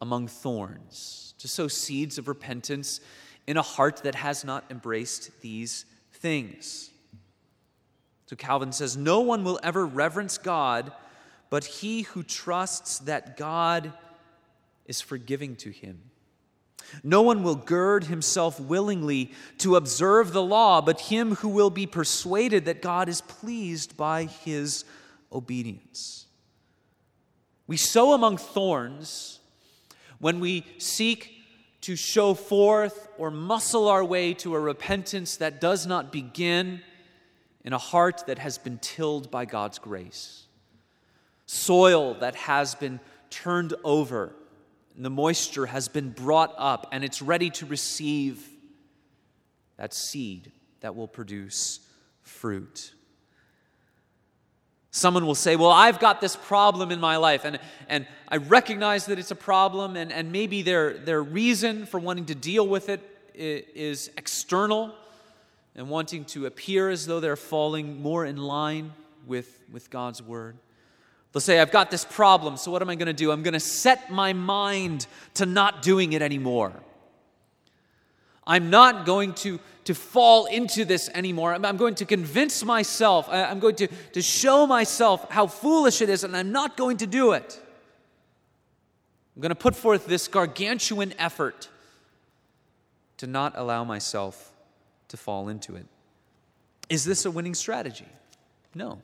among 0.00 0.26
thorns? 0.26 1.34
To 1.38 1.46
sow 1.46 1.68
seeds 1.68 2.18
of 2.18 2.26
repentance 2.26 3.00
in 3.46 3.56
a 3.56 3.62
heart 3.62 3.98
that 3.98 4.16
has 4.16 4.44
not 4.44 4.64
embraced 4.68 5.30
these 5.42 5.84
things? 6.12 6.90
So, 8.26 8.34
Calvin 8.34 8.72
says, 8.72 8.96
No 8.96 9.20
one 9.20 9.44
will 9.44 9.60
ever 9.62 9.86
reverence 9.86 10.38
God 10.38 10.90
but 11.52 11.66
he 11.66 12.00
who 12.00 12.22
trusts 12.22 13.00
that 13.00 13.36
God 13.36 13.92
is 14.86 15.02
forgiving 15.02 15.54
to 15.56 15.68
him. 15.68 16.00
No 17.04 17.20
one 17.20 17.42
will 17.42 17.56
gird 17.56 18.04
himself 18.04 18.58
willingly 18.58 19.32
to 19.58 19.76
observe 19.76 20.32
the 20.32 20.42
law, 20.42 20.80
but 20.80 20.98
him 20.98 21.34
who 21.34 21.50
will 21.50 21.68
be 21.68 21.86
persuaded 21.86 22.64
that 22.64 22.80
God 22.80 23.06
is 23.06 23.20
pleased 23.20 23.98
by 23.98 24.24
his 24.24 24.86
obedience. 25.30 26.24
We 27.66 27.76
sow 27.76 28.14
among 28.14 28.38
thorns 28.38 29.38
when 30.20 30.40
we 30.40 30.64
seek 30.78 31.32
to 31.82 31.96
show 31.96 32.32
forth 32.32 33.08
or 33.18 33.30
muscle 33.30 33.88
our 33.88 34.02
way 34.02 34.32
to 34.32 34.54
a 34.54 34.58
repentance 34.58 35.36
that 35.36 35.60
does 35.60 35.86
not 35.86 36.12
begin 36.12 36.80
in 37.62 37.74
a 37.74 37.78
heart 37.78 38.24
that 38.26 38.38
has 38.38 38.56
been 38.56 38.78
tilled 38.78 39.30
by 39.30 39.44
God's 39.44 39.78
grace, 39.78 40.46
soil 41.52 42.14
that 42.14 42.34
has 42.34 42.74
been 42.74 42.98
turned 43.28 43.74
over, 43.84 44.32
and 44.96 45.04
the 45.04 45.10
moisture 45.10 45.66
has 45.66 45.86
been 45.86 46.08
brought 46.10 46.54
up, 46.56 46.88
and 46.92 47.04
it's 47.04 47.20
ready 47.20 47.50
to 47.50 47.66
receive 47.66 48.48
that 49.76 49.92
seed 49.92 50.50
that 50.80 50.96
will 50.96 51.06
produce 51.08 51.80
fruit. 52.22 52.94
Someone 54.90 55.26
will 55.26 55.34
say, 55.34 55.56
Well, 55.56 55.70
I've 55.70 55.98
got 55.98 56.22
this 56.22 56.36
problem 56.36 56.90
in 56.90 57.00
my 57.00 57.16
life, 57.18 57.44
and, 57.44 57.58
and 57.86 58.06
I 58.28 58.38
recognize 58.38 59.06
that 59.06 59.18
it's 59.18 59.30
a 59.30 59.36
problem, 59.36 59.96
and, 59.96 60.10
and 60.10 60.32
maybe 60.32 60.62
their, 60.62 60.94
their 60.98 61.22
reason 61.22 61.84
for 61.84 62.00
wanting 62.00 62.26
to 62.26 62.34
deal 62.34 62.66
with 62.66 62.88
it 62.88 63.00
is 63.34 64.10
external 64.16 64.94
and 65.74 65.90
wanting 65.90 66.24
to 66.26 66.46
appear 66.46 66.88
as 66.88 67.06
though 67.06 67.20
they're 67.20 67.36
falling 67.36 68.00
more 68.00 68.24
in 68.24 68.36
line 68.36 68.92
with, 69.26 69.62
with 69.70 69.90
God's 69.90 70.22
word. 70.22 70.56
They'll 71.32 71.40
say, 71.40 71.60
I've 71.60 71.70
got 71.70 71.90
this 71.90 72.04
problem, 72.04 72.56
so 72.58 72.70
what 72.70 72.82
am 72.82 72.90
I 72.90 72.94
going 72.94 73.06
to 73.06 73.14
do? 73.14 73.30
I'm 73.30 73.42
going 73.42 73.54
to 73.54 73.60
set 73.60 74.10
my 74.10 74.34
mind 74.34 75.06
to 75.34 75.46
not 75.46 75.80
doing 75.80 76.12
it 76.12 76.20
anymore. 76.20 76.72
I'm 78.46 78.70
not 78.70 79.06
going 79.06 79.32
to, 79.34 79.58
to 79.84 79.94
fall 79.94 80.46
into 80.46 80.84
this 80.84 81.08
anymore. 81.14 81.54
I'm, 81.54 81.76
going 81.76 81.94
to 81.96 82.04
convince 82.04 82.64
myself, 82.64 83.28
I'm 83.30 83.60
going 83.60 83.76
to, 83.76 83.86
to 83.86 84.20
show 84.20 84.66
myself 84.66 85.30
how 85.30 85.46
foolish 85.46 86.02
it 86.02 86.10
is, 86.10 86.22
and 86.22 86.36
I'm 86.36 86.52
not 86.52 86.76
going 86.76 86.98
to 86.98 87.06
do 87.06 87.32
it. 87.32 87.58
I'm 89.34 89.40
going 89.40 89.50
to 89.50 89.54
put 89.54 89.74
forth 89.74 90.06
this 90.06 90.28
gargantuan 90.28 91.14
effort 91.18 91.68
to 93.18 93.26
not 93.26 93.54
allow 93.56 93.84
myself 93.84 94.52
to 95.08 95.16
fall 95.16 95.48
into 95.48 95.76
it. 95.76 95.86
Is 96.90 97.04
this 97.04 97.24
a 97.24 97.30
winning 97.30 97.54
strategy? 97.54 98.08
No. 98.74 99.00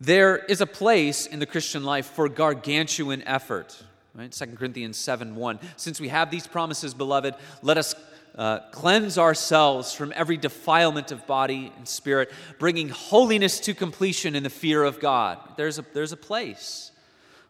There 0.00 0.36
is 0.36 0.60
a 0.60 0.66
place 0.66 1.26
in 1.26 1.38
the 1.38 1.46
Christian 1.46 1.84
life 1.84 2.06
for 2.06 2.28
gargantuan 2.28 3.22
effort. 3.22 3.82
Right? 4.14 4.30
2 4.30 4.46
Corinthians 4.56 4.96
7 4.96 5.34
1. 5.34 5.58
Since 5.76 6.00
we 6.00 6.08
have 6.08 6.30
these 6.30 6.46
promises, 6.46 6.94
beloved, 6.94 7.34
let 7.62 7.78
us 7.78 7.94
uh, 8.36 8.60
cleanse 8.70 9.18
ourselves 9.18 9.92
from 9.92 10.12
every 10.14 10.36
defilement 10.36 11.10
of 11.10 11.26
body 11.26 11.72
and 11.76 11.88
spirit, 11.88 12.30
bringing 12.58 12.88
holiness 12.88 13.58
to 13.60 13.74
completion 13.74 14.36
in 14.36 14.44
the 14.44 14.50
fear 14.50 14.84
of 14.84 15.00
God. 15.00 15.38
There's 15.56 15.78
a, 15.78 15.84
there's 15.92 16.12
a 16.12 16.16
place 16.16 16.92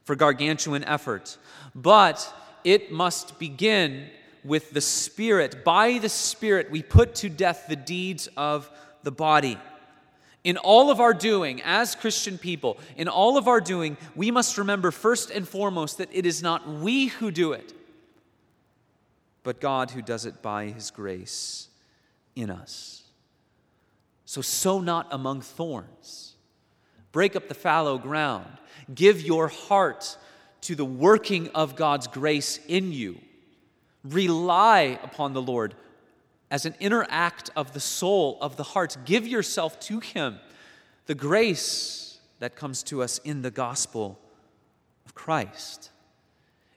for 0.05 0.17
gargantuan 0.17 0.85
effort, 0.85 1.37
but 1.75 2.33
it 2.65 2.91
must 2.91 3.39
begin 3.39 4.09
with 4.45 4.71
the 4.71 4.81
Spirit. 4.81 5.65
By 5.65 5.99
the 5.99 6.09
Spirit, 6.09 6.71
we 6.71 6.83
put 6.83 7.15
to 7.17 7.29
death 7.29 7.67
the 7.69 7.77
deeds 7.77 8.29
of 8.37 8.71
the 9.03 9.13
body. 9.13 9.59
In 10.49 10.57
all 10.57 10.91
of 10.91 10.99
our 10.99 11.13
doing, 11.13 11.61
as 11.63 11.95
Christian 11.95 12.39
people, 12.39 12.79
in 12.97 13.07
all 13.07 13.37
of 13.37 13.49
our 13.49 13.61
doing, 13.61 13.99
we 14.17 14.31
must 14.31 14.57
remember 14.57 14.91
first 14.91 15.29
and 15.29 15.47
foremost 15.47 15.99
that 15.99 16.09
it 16.11 16.25
is 16.25 16.43
not 16.43 16.67
we 16.67 17.09
who 17.09 17.31
do 17.31 17.53
it, 17.53 17.75
but 19.43 19.61
God 19.61 19.91
who 19.91 20.01
does 20.01 20.25
it 20.25 20.41
by 20.41 20.69
his 20.69 20.91
grace 20.91 21.69
in 22.35 22.49
us. 22.49 23.03
So, 24.25 24.41
sow 24.41 24.81
not 24.81 25.07
among 25.11 25.43
thorns. 25.43 26.33
Break 27.13 27.37
up 27.37 27.49
the 27.49 27.55
fallow 27.55 27.99
ground. 27.99 28.51
Give 28.95 29.21
your 29.21 29.49
heart 29.49 30.17
to 30.63 30.75
the 30.75 30.83
working 30.83 31.49
of 31.49 31.77
God's 31.77 32.07
grace 32.07 32.59
in 32.69 32.91
you. 32.91 33.19
Rely 34.03 34.99
upon 35.03 35.35
the 35.35 35.43
Lord 35.43 35.75
as 36.51 36.65
an 36.65 36.75
inner 36.81 37.07
act 37.09 37.51
of 37.57 37.73
the 37.73 37.81
soul, 37.81 38.39
of 38.41 38.57
the 38.57 38.63
heart. 38.63 38.97
Give 39.05 39.27
yourself 39.27 39.79
to 39.81 40.01
Him. 40.01 40.39
The 41.07 41.15
grace 41.15 42.19
that 42.39 42.57
comes 42.57 42.83
to 42.85 43.03
us 43.03 43.19
in 43.19 43.43
the 43.43 43.51
gospel 43.51 44.19
of 45.05 45.15
Christ. 45.15 45.91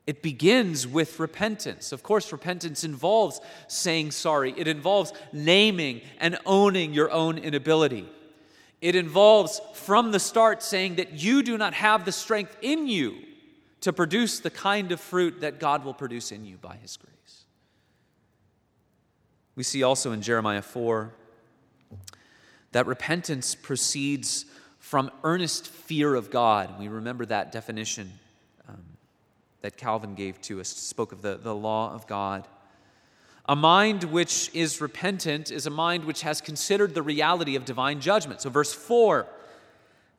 It 0.07 0.21
begins 0.21 0.87
with 0.87 1.19
repentance. 1.19 1.91
Of 1.91 2.03
course, 2.03 2.31
repentance 2.31 2.83
involves 2.83 3.39
saying 3.67 4.11
sorry, 4.11 4.53
it 4.57 4.67
involves 4.67 5.13
naming 5.31 6.01
and 6.19 6.37
owning 6.45 6.93
your 6.93 7.11
own 7.11 7.37
inability. 7.37 8.09
It 8.81 8.95
involves, 8.95 9.61
from 9.75 10.11
the 10.11 10.19
start, 10.19 10.63
saying 10.63 10.95
that 10.95 11.13
you 11.13 11.43
do 11.43 11.55
not 11.57 11.75
have 11.75 12.03
the 12.03 12.11
strength 12.11 12.57
in 12.61 12.87
you 12.87 13.15
to 13.81 13.93
produce 13.93 14.39
the 14.39 14.49
kind 14.49 14.91
of 14.91 14.99
fruit 14.99 15.41
that 15.41 15.59
God 15.59 15.85
will 15.85 15.93
produce 15.93 16.31
in 16.31 16.45
you 16.45 16.57
by 16.57 16.77
His 16.77 16.97
grace. 16.97 17.11
We 19.61 19.63
see 19.63 19.83
also 19.83 20.11
in 20.11 20.23
Jeremiah 20.23 20.63
4 20.63 21.11
that 22.71 22.87
repentance 22.87 23.53
proceeds 23.53 24.45
from 24.79 25.11
earnest 25.23 25.67
fear 25.67 26.15
of 26.15 26.31
God. 26.31 26.79
We 26.79 26.87
remember 26.87 27.27
that 27.27 27.51
definition 27.51 28.11
um, 28.67 28.81
that 29.61 29.77
Calvin 29.77 30.15
gave 30.15 30.41
to 30.41 30.61
us, 30.61 30.67
spoke 30.67 31.11
of 31.11 31.21
the, 31.21 31.37
the 31.37 31.53
law 31.53 31.93
of 31.93 32.07
God. 32.07 32.47
A 33.47 33.55
mind 33.55 34.05
which 34.05 34.49
is 34.55 34.81
repentant 34.81 35.51
is 35.51 35.67
a 35.67 35.69
mind 35.69 36.05
which 36.05 36.23
has 36.23 36.41
considered 36.41 36.95
the 36.95 37.03
reality 37.03 37.55
of 37.55 37.63
divine 37.63 38.01
judgment. 38.01 38.41
So, 38.41 38.49
verse 38.49 38.73
4 38.73 39.27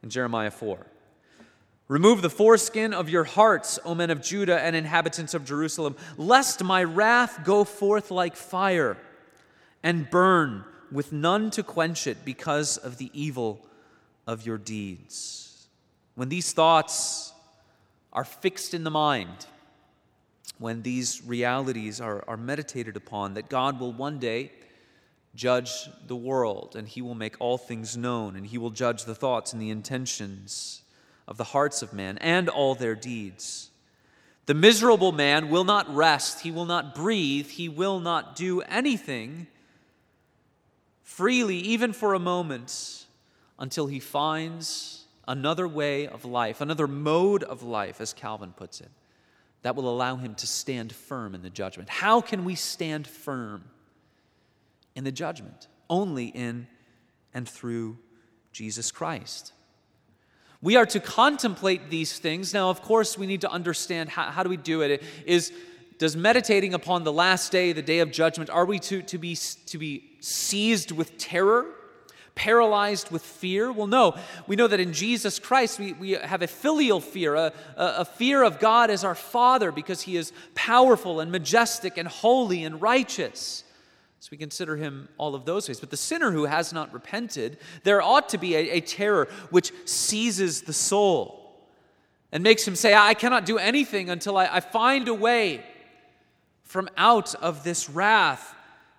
in 0.04 0.10
Jeremiah 0.10 0.52
4 0.52 0.86
Remove 1.88 2.22
the 2.22 2.30
foreskin 2.30 2.94
of 2.94 3.10
your 3.10 3.24
hearts, 3.24 3.80
O 3.84 3.96
men 3.96 4.10
of 4.10 4.22
Judah 4.22 4.62
and 4.62 4.76
inhabitants 4.76 5.34
of 5.34 5.44
Jerusalem, 5.44 5.96
lest 6.16 6.62
my 6.62 6.84
wrath 6.84 7.40
go 7.44 7.64
forth 7.64 8.12
like 8.12 8.36
fire 8.36 8.96
and 9.82 10.10
burn 10.10 10.64
with 10.90 11.12
none 11.12 11.50
to 11.50 11.62
quench 11.62 12.06
it 12.06 12.24
because 12.24 12.76
of 12.76 12.98
the 12.98 13.10
evil 13.12 13.66
of 14.26 14.46
your 14.46 14.58
deeds. 14.58 15.66
When 16.14 16.28
these 16.28 16.52
thoughts 16.52 17.32
are 18.12 18.24
fixed 18.24 18.74
in 18.74 18.84
the 18.84 18.90
mind, 18.90 19.46
when 20.58 20.82
these 20.82 21.22
realities 21.24 22.00
are, 22.00 22.24
are 22.28 22.36
meditated 22.36 22.96
upon, 22.96 23.34
that 23.34 23.48
God 23.48 23.80
will 23.80 23.92
one 23.92 24.18
day 24.18 24.52
judge 25.34 25.88
the 26.06 26.16
world 26.16 26.76
and 26.76 26.86
he 26.86 27.00
will 27.00 27.14
make 27.14 27.36
all 27.40 27.56
things 27.56 27.96
known 27.96 28.36
and 28.36 28.46
he 28.46 28.58
will 28.58 28.70
judge 28.70 29.04
the 29.04 29.14
thoughts 29.14 29.52
and 29.52 29.62
the 29.62 29.70
intentions 29.70 30.82
of 31.26 31.38
the 31.38 31.44
hearts 31.44 31.80
of 31.80 31.92
men 31.92 32.18
and 32.18 32.48
all 32.48 32.74
their 32.74 32.94
deeds. 32.94 33.70
The 34.46 34.54
miserable 34.54 35.12
man 35.12 35.48
will 35.48 35.64
not 35.64 35.92
rest, 35.94 36.40
he 36.40 36.50
will 36.50 36.66
not 36.66 36.94
breathe, 36.94 37.46
he 37.46 37.68
will 37.68 38.00
not 38.00 38.36
do 38.36 38.60
anything 38.62 39.46
freely, 41.16 41.58
even 41.58 41.92
for 41.92 42.14
a 42.14 42.18
moment, 42.18 43.06
until 43.58 43.86
he 43.86 44.00
finds 44.00 45.04
another 45.28 45.68
way 45.68 46.06
of 46.06 46.24
life, 46.24 46.60
another 46.60 46.86
mode 46.86 47.42
of 47.44 47.62
life, 47.62 48.00
as 48.00 48.12
Calvin 48.12 48.52
puts 48.52 48.80
it, 48.80 48.90
that 49.60 49.76
will 49.76 49.88
allow 49.88 50.16
him 50.16 50.34
to 50.34 50.46
stand 50.46 50.92
firm 50.92 51.34
in 51.34 51.42
the 51.42 51.50
judgment. 51.50 51.88
How 51.88 52.20
can 52.20 52.44
we 52.44 52.54
stand 52.54 53.06
firm 53.06 53.64
in 54.94 55.04
the 55.04 55.12
judgment? 55.12 55.68
Only 55.88 56.26
in 56.26 56.66
and 57.34 57.48
through 57.48 57.98
Jesus 58.52 58.90
Christ. 58.90 59.52
We 60.62 60.76
are 60.76 60.86
to 60.86 61.00
contemplate 61.00 61.90
these 61.90 62.18
things. 62.18 62.54
Now, 62.54 62.70
of 62.70 62.82
course, 62.82 63.18
we 63.18 63.26
need 63.26 63.42
to 63.42 63.50
understand 63.50 64.08
how, 64.08 64.30
how 64.30 64.42
do 64.42 64.48
we 64.48 64.56
do 64.56 64.82
it? 64.82 64.90
it. 64.92 65.02
Is 65.26 65.52
does 66.02 66.16
meditating 66.16 66.74
upon 66.74 67.04
the 67.04 67.12
last 67.12 67.52
day, 67.52 67.72
the 67.72 67.80
day 67.80 68.00
of 68.00 68.10
judgment, 68.10 68.50
are 68.50 68.64
we 68.64 68.80
to, 68.80 69.02
to, 69.02 69.18
be, 69.18 69.36
to 69.36 69.78
be 69.78 70.02
seized 70.18 70.90
with 70.90 71.16
terror, 71.16 71.64
paralyzed 72.34 73.12
with 73.12 73.22
fear? 73.22 73.70
Well, 73.70 73.86
no. 73.86 74.16
We 74.48 74.56
know 74.56 74.66
that 74.66 74.80
in 74.80 74.94
Jesus 74.94 75.38
Christ, 75.38 75.78
we, 75.78 75.92
we 75.92 76.10
have 76.10 76.42
a 76.42 76.48
filial 76.48 77.00
fear, 77.00 77.36
a, 77.36 77.52
a 77.76 78.04
fear 78.04 78.42
of 78.42 78.58
God 78.58 78.90
as 78.90 79.04
our 79.04 79.14
Father 79.14 79.70
because 79.70 80.02
He 80.02 80.16
is 80.16 80.32
powerful 80.56 81.20
and 81.20 81.30
majestic 81.30 81.96
and 81.96 82.08
holy 82.08 82.64
and 82.64 82.82
righteous. 82.82 83.62
So 84.18 84.28
we 84.32 84.38
consider 84.38 84.74
him 84.74 85.08
all 85.18 85.36
of 85.36 85.44
those 85.44 85.68
ways. 85.68 85.78
But 85.78 85.90
the 85.90 85.96
sinner 85.96 86.32
who 86.32 86.46
has 86.46 86.72
not 86.72 86.92
repented, 86.92 87.58
there 87.84 88.02
ought 88.02 88.28
to 88.30 88.38
be 88.38 88.56
a, 88.56 88.70
a, 88.70 88.80
terror 88.80 89.28
which 89.50 89.72
seizes 89.84 90.62
the 90.62 90.72
soul 90.72 91.60
and 92.32 92.42
makes 92.42 92.66
him 92.66 92.74
say, 92.74 92.92
I 92.92 93.14
cannot 93.14 93.46
do 93.46 93.58
anything 93.58 94.10
until 94.10 94.36
I, 94.36 94.46
I 94.46 94.60
find 94.60 95.06
a 95.06 95.14
way 95.14 95.64
from 96.72 96.88
out 96.96 97.34
of 97.34 97.64
this 97.64 97.90
wrath 97.90 98.54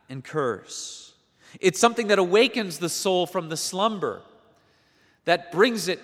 and 0.08 0.24
curse. 0.24 1.12
It's 1.60 1.80
something 1.80 2.10
that 2.10 2.20
awakens 2.20 2.78
the 2.78 2.88
soul 2.88 3.26
from 3.26 3.50
the 3.50 3.58
slumber, 3.58 4.22
that 5.26 5.52
brings 5.52 5.88
it 5.88 6.00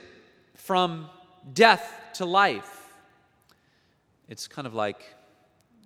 from 0.55 1.07
death 1.53 1.87
to 2.15 2.25
life. 2.25 2.91
It's 4.27 4.47
kind 4.47 4.65
of 4.65 4.73
like 4.73 5.13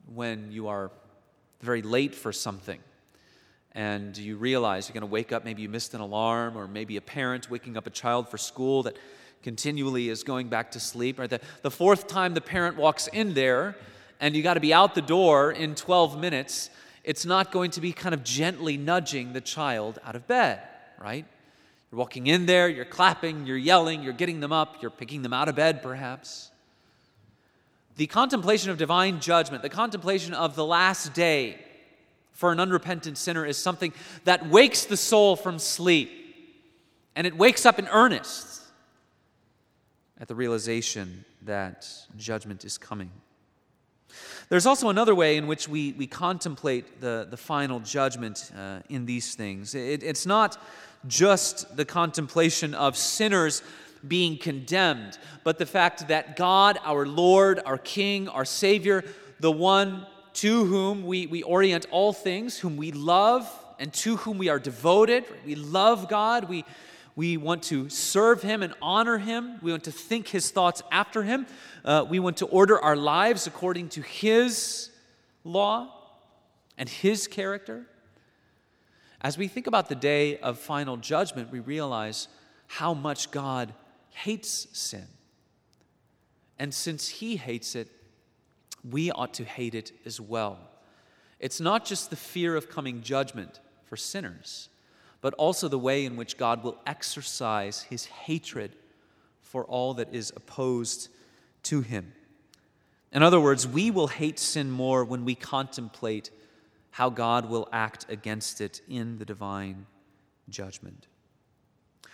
when 0.07 0.53
you 0.53 0.69
are 0.69 0.89
very 1.59 1.81
late 1.81 2.15
for 2.15 2.31
something 2.31 2.79
and 3.73 4.17
you 4.17 4.37
realize 4.37 4.87
you're 4.87 4.93
going 4.93 5.01
to 5.01 5.07
wake 5.07 5.33
up, 5.33 5.43
maybe 5.43 5.63
you 5.63 5.67
missed 5.67 5.93
an 5.93 5.99
alarm, 5.99 6.55
or 6.55 6.65
maybe 6.65 6.95
a 6.95 7.01
parent 7.01 7.49
waking 7.49 7.75
up 7.75 7.87
a 7.87 7.89
child 7.89 8.29
for 8.29 8.37
school 8.37 8.83
that 8.83 8.95
continually 9.41 10.07
is 10.07 10.23
going 10.23 10.47
back 10.47 10.71
to 10.71 10.79
sleep. 10.79 11.19
Right? 11.19 11.29
The, 11.29 11.41
the 11.61 11.71
fourth 11.71 12.07
time 12.07 12.35
the 12.35 12.39
parent 12.39 12.77
walks 12.77 13.07
in 13.07 13.33
there, 13.33 13.75
and 14.23 14.37
you 14.37 14.41
got 14.41 14.53
to 14.53 14.61
be 14.61 14.73
out 14.73 14.95
the 14.95 15.01
door 15.01 15.51
in 15.51 15.75
12 15.75 16.17
minutes, 16.17 16.69
it's 17.03 17.25
not 17.25 17.51
going 17.51 17.71
to 17.71 17.81
be 17.81 17.91
kind 17.91 18.15
of 18.15 18.23
gently 18.23 18.77
nudging 18.77 19.33
the 19.33 19.41
child 19.41 19.99
out 20.05 20.15
of 20.15 20.25
bed, 20.27 20.61
right? 20.97 21.25
You're 21.91 21.99
walking 21.99 22.27
in 22.27 22.45
there, 22.45 22.69
you're 22.69 22.85
clapping, 22.85 23.45
you're 23.45 23.57
yelling, 23.57 24.01
you're 24.01 24.13
getting 24.13 24.39
them 24.39 24.53
up, 24.53 24.81
you're 24.81 24.91
picking 24.91 25.23
them 25.23 25.33
out 25.33 25.49
of 25.49 25.55
bed, 25.55 25.83
perhaps. 25.83 26.51
The 27.97 28.07
contemplation 28.07 28.71
of 28.71 28.77
divine 28.77 29.19
judgment, 29.19 29.61
the 29.61 29.67
contemplation 29.67 30.33
of 30.33 30.55
the 30.55 30.65
last 30.65 31.13
day 31.13 31.59
for 32.31 32.53
an 32.53 32.61
unrepentant 32.61 33.17
sinner 33.17 33.45
is 33.45 33.57
something 33.57 33.91
that 34.23 34.47
wakes 34.47 34.85
the 34.85 34.95
soul 34.95 35.35
from 35.35 35.59
sleep. 35.59 36.09
And 37.17 37.27
it 37.27 37.35
wakes 37.35 37.65
up 37.65 37.77
in 37.77 37.89
earnest 37.89 38.61
at 40.17 40.29
the 40.29 40.35
realization 40.35 41.25
that 41.41 41.85
judgment 42.15 42.63
is 42.63 42.77
coming. 42.77 43.11
There's 44.53 44.67
also 44.67 44.89
another 44.89 45.15
way 45.15 45.37
in 45.37 45.47
which 45.47 45.67
we, 45.67 45.93
we 45.93 46.05
contemplate 46.05 47.01
the, 47.01 47.25
the 47.27 47.37
final 47.37 47.79
judgment 47.79 48.51
uh, 48.55 48.81
in 48.87 49.07
these 49.07 49.33
things. 49.33 49.73
It, 49.73 50.03
it's 50.03 50.27
not 50.27 50.61
just 51.07 51.75
the 51.75 51.85
contemplation 51.85 52.75
of 52.75 52.95
sinners 52.95 53.63
being 54.07 54.37
condemned, 54.37 55.17
but 55.43 55.57
the 55.57 55.65
fact 55.65 56.07
that 56.09 56.35
God, 56.35 56.77
our 56.83 57.07
Lord, 57.07 57.61
our 57.65 57.79
King, 57.79 58.27
our 58.29 58.45
Savior, 58.45 59.03
the 59.39 59.51
one 59.51 60.05
to 60.33 60.65
whom 60.65 61.03
we, 61.03 61.25
we 61.25 61.41
orient 61.41 61.87
all 61.89 62.13
things, 62.13 62.59
whom 62.59 62.77
we 62.77 62.91
love, 62.91 63.51
and 63.79 63.91
to 63.93 64.17
whom 64.17 64.37
we 64.37 64.49
are 64.49 64.59
devoted, 64.59 65.25
we 65.47 65.55
love 65.55 66.07
God, 66.09 66.47
we, 66.47 66.63
we 67.15 67.37
want 67.37 67.63
to 67.63 67.89
serve 67.89 68.41
Him 68.41 68.63
and 68.63 68.73
honor 68.81 69.17
Him, 69.17 69.59
we 69.61 69.71
want 69.71 69.83
to 69.85 69.91
think 69.91 70.27
His 70.27 70.49
thoughts 70.51 70.81
after 70.91 71.23
Him, 71.23 71.45
uh, 71.85 72.05
we 72.09 72.19
want 72.19 72.37
to 72.37 72.45
order 72.47 72.79
our 72.79 72.95
lives 72.95 73.47
according 73.47 73.89
to 73.89 74.01
His 74.01 74.89
law 75.43 75.93
and 76.77 76.89
His 76.89 77.27
character. 77.27 77.85
As 79.21 79.37
we 79.37 79.47
think 79.47 79.67
about 79.67 79.89
the 79.89 79.95
day 79.95 80.37
of 80.39 80.59
final 80.59 80.97
judgment, 80.97 81.51
we 81.51 81.59
realize 81.59 82.27
how 82.67 82.93
much 82.93 83.31
God 83.31 83.73
hates 84.09 84.67
sin. 84.73 85.05
And 86.59 86.73
since 86.73 87.07
He 87.07 87.37
hates 87.37 87.75
it, 87.75 87.89
we 88.89 89.11
ought 89.11 89.33
to 89.35 89.45
hate 89.45 89.75
it 89.75 89.91
as 90.05 90.19
well. 90.19 90.59
It's 91.39 91.59
not 91.59 91.85
just 91.85 92.09
the 92.09 92.15
fear 92.15 92.55
of 92.55 92.69
coming 92.69 93.01
judgment 93.01 93.59
for 93.85 93.97
sinners, 93.97 94.69
but 95.23 95.33
also 95.35 95.69
the 95.69 95.79
way 95.79 96.03
in 96.03 96.17
which 96.17 96.35
God 96.35 96.65
will 96.65 96.77
exercise 96.85 97.83
His 97.83 98.05
hatred 98.05 98.75
for 99.41 99.63
all 99.63 99.93
that 99.93 100.13
is 100.13 100.33
opposed 100.35 101.07
to 101.63 101.79
Him. 101.79 102.11
In 103.13 103.23
other 103.23 103.39
words, 103.39 103.65
we 103.65 103.89
will 103.89 104.07
hate 104.07 104.37
sin 104.37 104.69
more 104.69 105.05
when 105.05 105.23
we 105.23 105.33
contemplate 105.33 106.29
how 106.91 107.09
God 107.09 107.49
will 107.49 107.69
act 107.71 108.05
against 108.09 108.59
it 108.59 108.81
in 108.89 109.17
the 109.17 109.23
divine 109.23 109.85
judgment. 110.49 111.07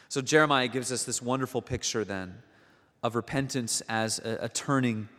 So, 0.07 0.21
Jeremiah 0.21 0.67
gives 0.67 0.91
us 0.91 1.03
this 1.03 1.19
wonderful 1.19 1.63
picture 1.63 2.05
then 2.05 2.35
of 3.01 3.15
repentance 3.15 3.81
as 3.89 4.19
a, 4.19 4.37
a, 4.41 4.49
turning 4.49 5.09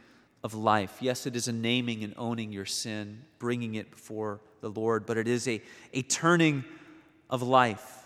of 0.44 0.54
life. 0.54 0.98
Yes, 1.00 1.26
it 1.26 1.34
is 1.34 1.48
a 1.48 1.52
naming 1.52 2.04
and 2.04 2.14
owning 2.16 2.52
your 2.52 2.66
sin, 2.66 3.22
bringing 3.40 3.74
it 3.74 3.90
before 3.90 4.40
the 4.60 4.68
Lord, 4.68 5.06
but 5.06 5.18
it 5.18 5.26
is 5.26 5.48
a, 5.48 5.60
a 5.92 6.02
turning 6.02 6.64
of 7.30 7.42
life. 7.42 7.96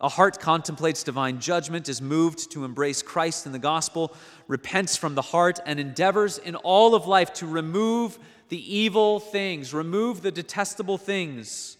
A 0.00 0.08
heart 0.08 0.40
contemplates 0.40 1.02
divine 1.02 1.40
judgment, 1.40 1.88
is 1.88 2.00
moved 2.00 2.50
to 2.52 2.64
embrace 2.64 3.02
Christ 3.02 3.44
in 3.44 3.52
the 3.52 3.58
gospel, 3.58 4.14
repents 4.48 4.96
from 4.96 5.14
the 5.14 5.22
heart, 5.22 5.60
and 5.66 5.78
endeavors 5.78 6.38
in 6.38 6.56
all 6.56 6.94
of 6.94 7.06
life 7.06 7.34
to 7.34 7.46
remove 7.46 8.18
the 8.48 8.74
evil 8.74 9.20
things, 9.20 9.74
remove 9.74 10.22
the 10.22 10.32
detestable 10.32 10.96
things 10.96 11.76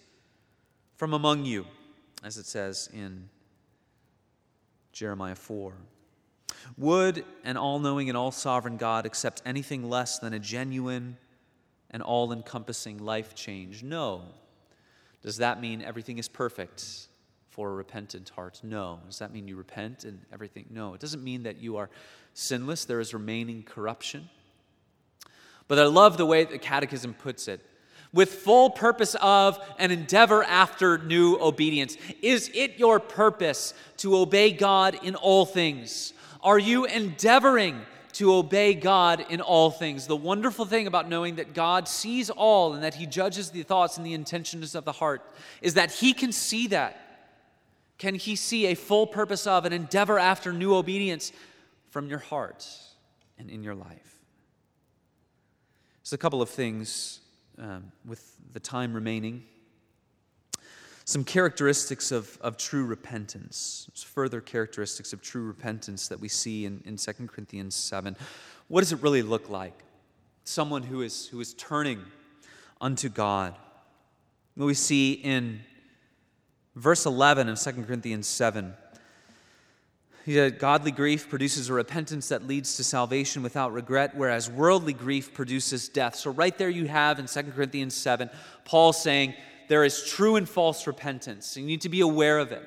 from 0.97 1.15
among 1.15 1.47
you, 1.47 1.65
as 2.23 2.37
it 2.37 2.45
says 2.45 2.91
in 2.93 3.31
Jeremiah 4.93 5.35
4. 5.35 5.73
Would 6.77 7.25
an 7.43 7.57
all 7.57 7.79
knowing 7.79 8.11
and 8.11 8.19
all 8.19 8.33
sovereign 8.33 8.77
God 8.77 9.07
accept 9.07 9.41
anything 9.47 9.89
less 9.89 10.19
than 10.19 10.35
a 10.35 10.39
genuine 10.39 11.17
and 11.91 12.03
all 12.03 12.33
encompassing 12.33 12.99
life 12.99 13.35
change? 13.35 13.83
No. 13.83 14.25
Does 15.23 15.39
that 15.39 15.61
mean 15.61 15.83
everything 15.83 16.19
is 16.19 16.29
perfect 16.29 17.09
for 17.51 17.71
a 17.71 17.75
repentant 17.75 18.31
heart? 18.31 18.61
No. 18.63 19.01
Does 19.07 19.19
that 19.19 19.33
mean 19.33 19.49
you 19.49 19.57
repent 19.57 20.05
and 20.05 20.21
everything? 20.33 20.67
No. 20.71 20.95
It 20.95 21.01
doesn't 21.01 21.23
mean 21.23 21.43
that 21.43 21.59
you 21.59 21.77
are 21.77 21.91
sinless, 22.33 22.85
there 22.85 23.01
is 23.01 23.13
remaining 23.13 23.63
corruption. 23.63 24.29
But 25.69 25.79
I 25.79 25.85
love 25.85 26.17
the 26.17 26.27
way 26.27 26.45
the 26.45 26.59
Catechism 26.59 27.15
puts 27.15 27.49
it 27.49 27.61
with 28.13 28.33
full 28.33 28.71
purpose 28.71 29.15
of 29.21 29.59
an 29.79 29.91
endeavor 29.91 30.43
after 30.43 30.99
new 30.99 31.39
obedience. 31.41 31.97
Is 32.23 32.51
it 32.55 32.79
your 32.79 32.99
purpose 32.99 33.75
to 33.99 34.17
obey 34.17 34.51
God 34.51 34.99
in 35.03 35.15
all 35.15 35.47
things? 35.47 36.13
Are 36.43 36.59
you 36.59 36.87
endeavoring 36.87 37.81
to 38.13 38.35
obey 38.35 38.75
God 38.75 39.25
in 39.29 39.41
all 39.41 39.71
things? 39.71 40.07
The 40.07 40.17
wonderful 40.17 40.65
thing 40.65 40.87
about 40.87 41.09
knowing 41.09 41.37
that 41.37 41.55
God 41.55 41.89
sees 41.89 42.31
all 42.31 42.75
and 42.75 42.83
that 42.83 42.95
He 42.95 43.07
judges 43.07 43.51
the 43.51 43.63
thoughts 43.63 43.97
and 43.97 44.07
the 44.07 44.15
intentions 44.15 44.75
of 44.75 44.85
the 44.85 44.93
heart 44.93 45.23
is 45.63 45.75
that 45.75 45.91
He 45.91 46.13
can 46.13 46.33
see 46.33 46.67
that. 46.69 46.97
Can 47.99 48.15
He 48.15 48.37
see 48.37 48.67
a 48.67 48.75
full 48.75 49.07
purpose 49.07 49.47
of 49.47 49.65
an 49.65 49.73
endeavor 49.73 50.19
after 50.19 50.53
new 50.53 50.75
obedience 50.75 51.33
from 51.91 52.09
your 52.09 52.19
heart 52.19 52.67
and 53.39 53.51
in 53.51 53.63
your 53.63 53.75
life? 53.75 54.19
Just 56.03 56.13
a 56.13 56.19
couple 56.19 56.43
of 56.43 56.49
things 56.49 57.21
um, 57.59 57.93
with 58.05 58.35
the 58.53 58.61
time 58.61 58.95
remaining. 58.95 59.45
Some 61.11 61.25
characteristics 61.25 62.13
of, 62.13 62.39
of 62.41 62.57
true 62.57 62.85
repentance. 62.85 63.91
Further 64.15 64.41
characteristics 64.41 65.13
of 65.13 65.21
true 65.21 65.43
repentance 65.43 66.07
that 66.07 66.21
we 66.21 66.29
see 66.29 66.67
in, 66.67 66.85
in 66.87 66.99
2 66.99 67.13
Corinthians 67.27 67.75
7. 67.75 68.17
What 68.69 68.83
does 68.83 68.93
it 68.93 69.03
really 69.03 69.23
look 69.23 69.51
like? 69.51 69.77
Someone 70.45 70.85
who 70.85 71.03
is, 71.03 71.27
who 71.27 71.41
is 71.41 71.53
turning 71.55 72.01
unto 72.81 73.09
God. 73.09 73.57
What 74.55 74.67
we 74.67 74.75
see 74.75 75.15
in 75.15 75.63
verse 76.77 77.05
11 77.05 77.49
of 77.49 77.59
2 77.59 77.73
Corinthians 77.83 78.29
7 78.29 78.73
he 80.25 80.35
said, 80.35 80.59
Godly 80.59 80.91
grief 80.91 81.29
produces 81.29 81.71
a 81.71 81.75
repentance 81.75 82.29
that 82.29 82.47
leads 82.47 82.77
to 82.77 82.85
salvation 82.85 83.43
without 83.43 83.73
regret, 83.73 84.15
whereas 84.15 84.51
worldly 84.51 84.93
grief 84.93 85.33
produces 85.33 85.89
death. 85.89 86.15
So, 86.15 86.31
right 86.31 86.57
there 86.57 86.69
you 86.69 86.87
have 86.87 87.19
in 87.19 87.27
2 87.27 87.43
Corinthians 87.51 87.95
7, 87.95 88.29
Paul 88.65 88.93
saying 88.93 89.35
there 89.71 89.85
is 89.85 90.05
true 90.05 90.37
and 90.37 90.49
false 90.49 90.87
repentance. 90.87 91.57
You 91.57 91.65
need 91.65 91.81
to 91.83 91.89
be 91.89 92.01
aware 92.01 92.39
of 92.39 92.53
it. 92.53 92.63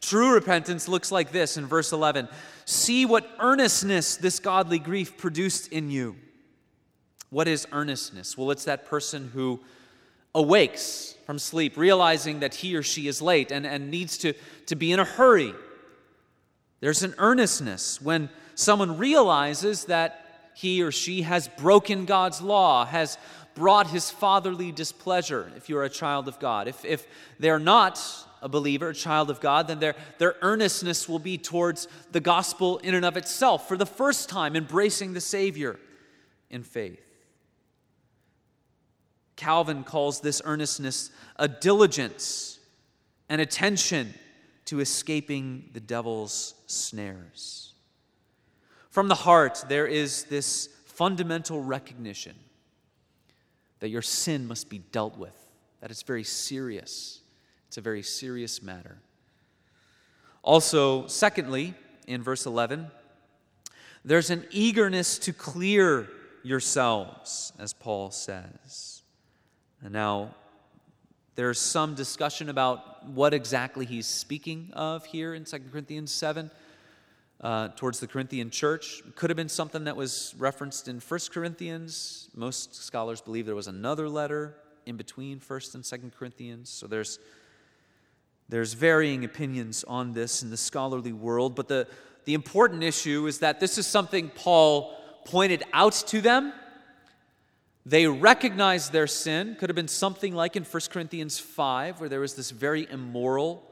True 0.00 0.32
repentance 0.32 0.88
looks 0.88 1.12
like 1.12 1.30
this 1.30 1.56
in 1.56 1.66
verse 1.66 1.92
11 1.92 2.28
See 2.64 3.06
what 3.06 3.28
earnestness 3.38 4.16
this 4.16 4.40
godly 4.40 4.78
grief 4.78 5.16
produced 5.18 5.72
in 5.72 5.90
you. 5.90 6.16
What 7.30 7.46
is 7.46 7.66
earnestness? 7.72 8.36
Well, 8.36 8.50
it's 8.50 8.64
that 8.64 8.86
person 8.86 9.30
who 9.32 9.60
awakes 10.34 11.14
from 11.26 11.38
sleep, 11.38 11.76
realizing 11.76 12.40
that 12.40 12.54
he 12.54 12.74
or 12.74 12.82
she 12.82 13.06
is 13.06 13.22
late 13.22 13.52
and, 13.52 13.66
and 13.66 13.90
needs 13.90 14.18
to, 14.18 14.32
to 14.66 14.74
be 14.74 14.90
in 14.90 14.98
a 14.98 15.04
hurry 15.04 15.54
there's 16.80 17.02
an 17.02 17.14
earnestness 17.18 18.00
when 18.00 18.30
someone 18.54 18.96
realizes 18.96 19.84
that 19.84 20.50
he 20.54 20.82
or 20.82 20.90
she 20.90 21.22
has 21.22 21.48
broken 21.48 22.06
God's 22.06 22.40
law, 22.40 22.84
has 22.84 23.18
brought 23.54 23.88
his 23.88 24.10
fatherly 24.10 24.72
displeasure, 24.72 25.50
if 25.56 25.68
you're 25.68 25.84
a 25.84 25.90
child 25.90 26.28
of 26.28 26.38
God. 26.38 26.68
If, 26.68 26.84
if 26.84 27.06
they're 27.38 27.58
not 27.58 28.00
a 28.42 28.48
believer, 28.48 28.90
a 28.90 28.94
child 28.94 29.30
of 29.30 29.40
God, 29.40 29.68
then 29.68 29.80
their, 29.80 29.94
their 30.18 30.36
earnestness 30.42 31.08
will 31.08 31.18
be 31.18 31.36
towards 31.36 31.88
the 32.12 32.20
gospel 32.20 32.78
in 32.78 32.94
and 32.94 33.04
of 33.04 33.16
itself, 33.16 33.68
for 33.68 33.76
the 33.76 33.86
first 33.86 34.28
time 34.28 34.56
embracing 34.56 35.12
the 35.12 35.20
Savior 35.20 35.78
in 36.48 36.62
faith. 36.62 37.00
Calvin 39.36 39.84
calls 39.84 40.20
this 40.20 40.42
earnestness 40.44 41.10
a 41.36 41.48
diligence, 41.48 42.58
an 43.28 43.40
attention 43.40 44.14
to 44.66 44.80
escaping 44.80 45.70
the 45.72 45.80
devil's 45.80 46.54
snares. 46.66 47.72
From 48.90 49.08
the 49.08 49.14
heart, 49.14 49.64
there 49.68 49.86
is 49.86 50.24
this 50.24 50.68
fundamental 50.84 51.62
recognition 51.62 52.34
that 53.80 53.88
your 53.88 54.02
sin 54.02 54.46
must 54.46 54.68
be 54.68 54.78
dealt 54.78 55.18
with, 55.18 55.36
that 55.80 55.90
it's 55.90 56.02
very 56.02 56.24
serious. 56.24 57.20
It's 57.68 57.78
a 57.78 57.80
very 57.80 58.02
serious 58.02 58.62
matter. 58.62 58.98
Also, 60.42 61.06
secondly, 61.06 61.74
in 62.06 62.22
verse 62.22 62.46
11, 62.46 62.90
there's 64.04 64.30
an 64.30 64.46
eagerness 64.50 65.18
to 65.20 65.32
clear 65.32 66.08
yourselves, 66.42 67.52
as 67.58 67.72
Paul 67.72 68.10
says. 68.10 69.02
And 69.82 69.92
now, 69.92 70.34
there's 71.34 71.60
some 71.60 71.94
discussion 71.94 72.48
about 72.48 73.06
what 73.06 73.32
exactly 73.32 73.86
he's 73.86 74.06
speaking 74.06 74.70
of 74.72 75.04
here 75.04 75.34
in 75.34 75.44
2 75.44 75.58
Corinthians 75.70 76.12
7. 76.12 76.50
Uh, 77.40 77.68
towards 77.68 78.00
the 78.00 78.06
Corinthian 78.06 78.50
church. 78.50 79.02
Could 79.14 79.30
have 79.30 79.36
been 79.36 79.48
something 79.48 79.84
that 79.84 79.96
was 79.96 80.34
referenced 80.38 80.88
in 80.88 81.00
1 81.00 81.20
Corinthians. 81.32 82.28
Most 82.34 82.74
scholars 82.74 83.20
believe 83.20 83.46
there 83.46 83.54
was 83.54 83.68
another 83.68 84.08
letter 84.08 84.56
in 84.86 84.96
between 84.96 85.40
1st 85.40 85.74
and 85.76 85.84
2nd 85.84 86.14
Corinthians. 86.14 86.68
So 86.68 86.86
there's, 86.86 87.18
there's 88.48 88.74
varying 88.74 89.24
opinions 89.24 89.84
on 89.84 90.12
this 90.12 90.42
in 90.42 90.50
the 90.50 90.56
scholarly 90.56 91.12
world. 91.12 91.54
But 91.54 91.68
the, 91.68 91.86
the 92.24 92.34
important 92.34 92.82
issue 92.82 93.26
is 93.26 93.38
that 93.38 93.60
this 93.60 93.78
is 93.78 93.86
something 93.86 94.30
Paul 94.30 94.96
pointed 95.24 95.62
out 95.72 95.92
to 96.08 96.20
them. 96.20 96.52
They 97.86 98.06
recognized 98.06 98.92
their 98.92 99.06
sin. 99.06 99.56
Could 99.58 99.70
have 99.70 99.76
been 99.76 99.88
something 99.88 100.34
like 100.34 100.56
in 100.56 100.64
1 100.64 100.82
Corinthians 100.90 101.38
5, 101.38 102.00
where 102.00 102.08
there 102.08 102.20
was 102.20 102.34
this 102.34 102.50
very 102.50 102.86
immoral 102.90 103.69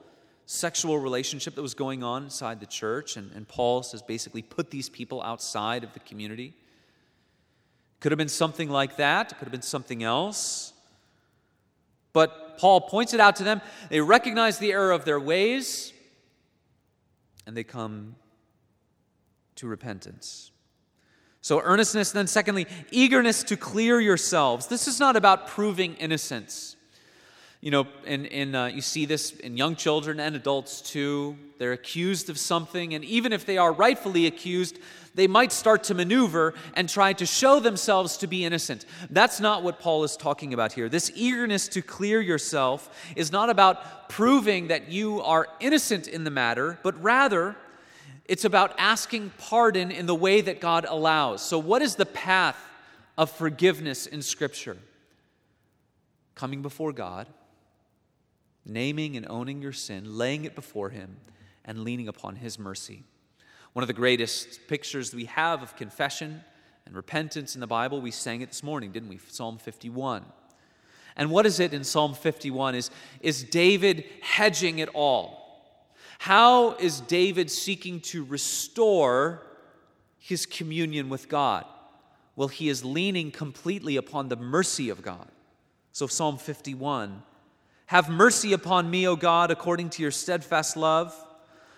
sexual 0.51 0.97
relationship 0.97 1.53
that 1.53 1.61
was 1.61 1.75
going 1.75 2.01
on 2.01 2.23
inside 2.23 2.59
the 2.59 2.65
church. 2.65 3.17
And, 3.17 3.31
and 3.35 3.47
Paul 3.47 3.83
says 3.83 4.01
basically, 4.01 4.41
put 4.41 4.71
these 4.71 4.89
people 4.89 5.21
outside 5.21 5.83
of 5.83 5.93
the 5.93 5.99
community. 5.99 6.55
Could 7.99 8.11
have 8.11 8.17
been 8.17 8.29
something 8.29 8.67
like 8.67 8.97
that, 8.97 9.29
could 9.37 9.45
have 9.45 9.51
been 9.51 9.61
something 9.61 10.01
else. 10.01 10.73
But 12.13 12.57
Paul 12.57 12.81
points 12.81 13.13
it 13.13 13.19
out 13.19 13.35
to 13.35 13.43
them. 13.43 13.61
They 13.89 14.01
recognize 14.01 14.57
the 14.57 14.71
error 14.71 14.91
of 14.91 15.05
their 15.05 15.19
ways, 15.19 15.93
and 17.45 17.55
they 17.55 17.63
come 17.63 18.15
to 19.57 19.67
repentance. 19.67 20.49
So, 21.41 21.61
earnestness, 21.61 22.11
then, 22.11 22.25
secondly, 22.25 22.65
eagerness 22.89 23.43
to 23.43 23.55
clear 23.55 24.01
yourselves. 24.01 24.65
This 24.65 24.87
is 24.87 24.99
not 24.99 25.15
about 25.15 25.47
proving 25.47 25.93
innocence. 25.95 26.75
You 27.61 27.71
know, 27.71 27.87
and, 28.05 28.55
uh, 28.55 28.69
you 28.73 28.79
see 28.79 29.05
this 29.05 29.31
in 29.31 29.57
young 29.57 29.75
children 29.75 30.19
and 30.21 30.33
adults 30.33 30.79
too. 30.79 31.37
They're 31.57 31.73
accused 31.73 32.29
of 32.29 32.39
something, 32.39 32.93
and 32.93 33.03
even 33.03 33.33
if 33.33 33.45
they 33.45 33.57
are 33.57 33.73
rightfully 33.73 34.27
accused, 34.27 34.79
they 35.13 35.27
might 35.27 35.51
start 35.51 35.83
to 35.85 35.93
maneuver 35.93 36.53
and 36.73 36.87
try 36.87 37.11
to 37.11 37.25
show 37.25 37.59
themselves 37.59 38.15
to 38.17 38.27
be 38.27 38.45
innocent. 38.45 38.85
That's 39.09 39.41
not 39.41 39.61
what 39.61 39.79
Paul 39.79 40.05
is 40.05 40.15
talking 40.15 40.53
about 40.53 40.71
here. 40.71 40.87
This 40.87 41.11
eagerness 41.13 41.67
to 41.69 41.81
clear 41.81 42.21
yourself 42.21 42.89
is 43.17 43.29
not 43.29 43.49
about 43.49 44.07
proving 44.07 44.67
that 44.69 44.89
you 44.89 45.21
are 45.21 45.49
innocent 45.59 46.07
in 46.07 46.23
the 46.23 46.31
matter, 46.31 46.79
but 46.81 47.01
rather 47.03 47.57
it's 48.23 48.45
about 48.45 48.73
asking 48.77 49.33
pardon 49.37 49.91
in 49.91 50.05
the 50.05 50.15
way 50.15 50.39
that 50.39 50.61
God 50.61 50.85
allows. 50.87 51.41
So, 51.41 51.59
what 51.59 51.81
is 51.81 51.95
the 51.95 52.05
path 52.05 52.55
of 53.17 53.29
forgiveness 53.29 54.05
in 54.05 54.21
Scripture? 54.21 54.77
Coming 56.35 56.61
before 56.61 56.93
God 56.93 57.27
naming 58.69 59.17
and 59.17 59.25
owning 59.29 59.61
your 59.61 59.73
sin, 59.73 60.17
laying 60.17 60.45
it 60.45 60.55
before 60.55 60.89
Him, 60.89 61.17
and 61.65 61.83
leaning 61.83 62.07
upon 62.07 62.37
His 62.37 62.57
mercy. 62.57 63.03
One 63.73 63.83
of 63.83 63.87
the 63.87 63.93
greatest 63.93 64.67
pictures 64.67 65.13
we 65.13 65.25
have 65.25 65.61
of 65.61 65.75
confession 65.75 66.43
and 66.85 66.95
repentance 66.95 67.55
in 67.55 67.61
the 67.61 67.67
Bible, 67.67 68.01
we 68.01 68.11
sang 68.11 68.41
it 68.41 68.49
this 68.49 68.63
morning, 68.63 68.91
didn't 68.91 69.09
we? 69.09 69.19
Psalm 69.27 69.57
51. 69.57 70.25
And 71.15 71.29
what 71.29 71.45
is 71.45 71.59
it 71.59 71.73
in 71.73 71.83
Psalm 71.83 72.13
51? 72.13 72.75
Is, 72.75 72.91
is 73.21 73.43
David 73.43 74.05
hedging 74.21 74.79
it 74.79 74.89
all? 74.93 75.39
How 76.19 76.75
is 76.75 77.01
David 77.01 77.51
seeking 77.51 77.99
to 78.01 78.25
restore 78.25 79.43
his 80.17 80.45
communion 80.45 81.09
with 81.09 81.29
God? 81.29 81.65
Well, 82.35 82.47
he 82.47 82.69
is 82.69 82.85
leaning 82.85 83.31
completely 83.31 83.97
upon 83.97 84.29
the 84.29 84.35
mercy 84.35 84.89
of 84.89 85.01
God. 85.01 85.27
So, 85.91 86.07
Psalm 86.07 86.37
51 86.37 87.21
have 87.89 88.07
mercy 88.07 88.53
upon 88.53 88.87
me, 88.87 89.07
O 89.07 89.15
God, 89.15 89.49
according 89.49 89.89
to 89.89 90.03
your 90.03 90.11
steadfast 90.11 90.77
love. 90.77 91.11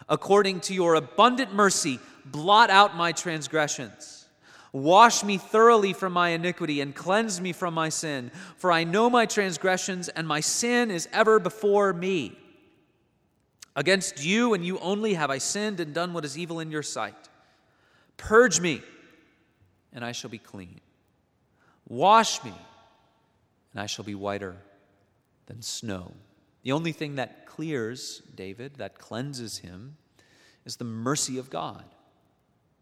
According 0.09 0.59
to 0.61 0.73
your 0.73 0.95
abundant 0.95 1.53
mercy, 1.53 1.99
blot 2.25 2.69
out 2.69 2.97
my 2.97 3.13
transgressions. 3.13 4.25
Wash 4.73 5.23
me 5.23 5.37
thoroughly 5.37 5.93
from 5.93 6.11
my 6.11 6.31
iniquity 6.31 6.81
and 6.81 6.93
cleanse 6.93 7.39
me 7.39 7.53
from 7.53 7.73
my 7.73 7.87
sin. 7.87 8.29
For 8.57 8.73
I 8.73 8.83
know 8.83 9.09
my 9.09 9.25
transgressions, 9.25 10.09
and 10.09 10.27
my 10.27 10.41
sin 10.41 10.91
is 10.91 11.07
ever 11.13 11.39
before 11.39 11.93
me. 11.93 12.37
Against 13.77 14.21
you 14.21 14.53
and 14.53 14.65
you 14.65 14.79
only 14.79 15.13
have 15.13 15.29
I 15.29 15.37
sinned 15.37 15.79
and 15.79 15.93
done 15.93 16.11
what 16.11 16.25
is 16.25 16.37
evil 16.37 16.59
in 16.59 16.71
your 16.71 16.83
sight. 16.83 17.29
Purge 18.17 18.59
me, 18.59 18.81
and 19.93 20.03
I 20.03 20.11
shall 20.11 20.29
be 20.29 20.39
clean. 20.39 20.81
Wash 21.87 22.43
me, 22.43 22.53
and 23.71 23.81
I 23.81 23.85
shall 23.85 24.03
be 24.03 24.13
whiter 24.13 24.57
than 25.45 25.61
snow. 25.61 26.13
The 26.63 26.71
only 26.71 26.91
thing 26.91 27.15
that 27.15 27.45
clears 27.45 28.21
David, 28.35 28.75
that 28.75 28.97
cleanses 28.97 29.59
him, 29.59 29.97
is 30.65 30.75
the 30.75 30.83
mercy 30.83 31.37
of 31.37 31.49
God. 31.49 31.83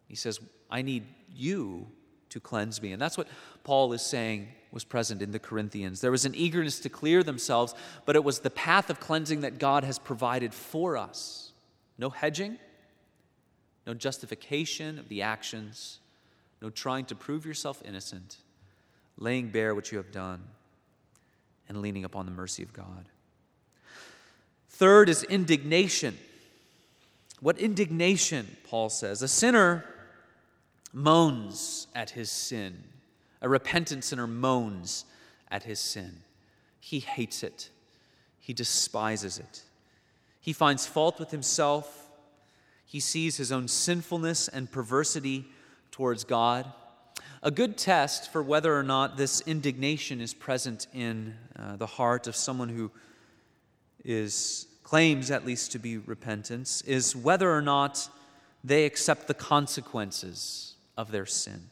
He 0.07 0.15
says, 0.15 0.39
I 0.69 0.81
need 0.81 1.05
you 1.33 1.87
to 2.29 2.39
cleanse 2.39 2.81
me. 2.81 2.91
And 2.91 3.01
that's 3.01 3.17
what 3.17 3.27
Paul 3.63 3.93
is 3.93 4.01
saying 4.01 4.49
was 4.71 4.83
present 4.83 5.21
in 5.21 5.31
the 5.31 5.39
Corinthians. 5.39 6.01
There 6.01 6.11
was 6.11 6.25
an 6.25 6.35
eagerness 6.35 6.79
to 6.81 6.89
clear 6.89 7.23
themselves, 7.23 7.73
but 8.05 8.15
it 8.15 8.23
was 8.23 8.39
the 8.39 8.49
path 8.49 8.89
of 8.89 8.99
cleansing 8.99 9.41
that 9.41 9.57
God 9.57 9.83
has 9.83 9.97
provided 9.97 10.53
for 10.53 10.97
us. 10.97 11.53
No 11.97 12.09
hedging, 12.09 12.57
no 13.87 13.93
justification 13.93 14.99
of 14.99 15.09
the 15.09 15.21
actions, 15.21 15.99
no 16.61 16.69
trying 16.69 17.05
to 17.05 17.15
prove 17.15 17.45
yourself 17.45 17.81
innocent, 17.85 18.37
laying 19.17 19.49
bare 19.49 19.73
what 19.73 19.91
you 19.91 19.97
have 19.97 20.11
done 20.11 20.43
and 21.69 21.81
leaning 21.81 22.03
upon 22.03 22.25
the 22.25 22.31
mercy 22.31 22.63
of 22.63 22.73
God. 22.73 23.05
Third 24.69 25.07
is 25.07 25.23
indignation. 25.23 26.17
What 27.39 27.57
indignation, 27.57 28.57
Paul 28.65 28.89
says? 28.89 29.21
A 29.21 29.27
sinner 29.27 29.85
moans 30.91 31.87
at 31.95 32.09
his 32.09 32.29
sin. 32.31 32.83
A 33.41 33.47
repentant 33.47 34.03
sinner 34.03 34.27
moans 34.27 35.05
at 35.49 35.63
his 35.63 35.79
sin. 35.79 36.23
He 36.79 36.99
hates 36.99 37.43
it, 37.43 37.69
he 38.39 38.53
despises 38.53 39.37
it. 39.37 39.63
He 40.41 40.53
finds 40.53 40.87
fault 40.87 41.19
with 41.19 41.31
himself. 41.31 42.07
He 42.85 42.99
sees 42.99 43.37
his 43.37 43.51
own 43.51 43.67
sinfulness 43.67 44.47
and 44.47 44.71
perversity 44.71 45.45
towards 45.91 46.23
God. 46.23 46.65
A 47.41 47.51
good 47.51 47.77
test 47.77 48.33
for 48.33 48.43
whether 48.43 48.77
or 48.77 48.83
not 48.83 49.15
this 49.15 49.39
indignation 49.41 50.19
is 50.19 50.33
present 50.33 50.87
in 50.93 51.35
uh, 51.57 51.77
the 51.77 51.85
heart 51.85 52.27
of 52.27 52.35
someone 52.35 52.67
who 52.67 52.91
is 54.03 54.67
claims 54.83 55.31
at 55.31 55.45
least 55.45 55.71
to 55.71 55.79
be 55.79 55.97
repentance 55.97 56.81
is 56.81 57.15
whether 57.15 57.49
or 57.49 57.61
not 57.61 58.09
they 58.61 58.85
accept 58.85 59.27
the 59.27 59.33
consequences 59.33 60.75
of 60.97 61.11
their 61.11 61.25
sin. 61.25 61.69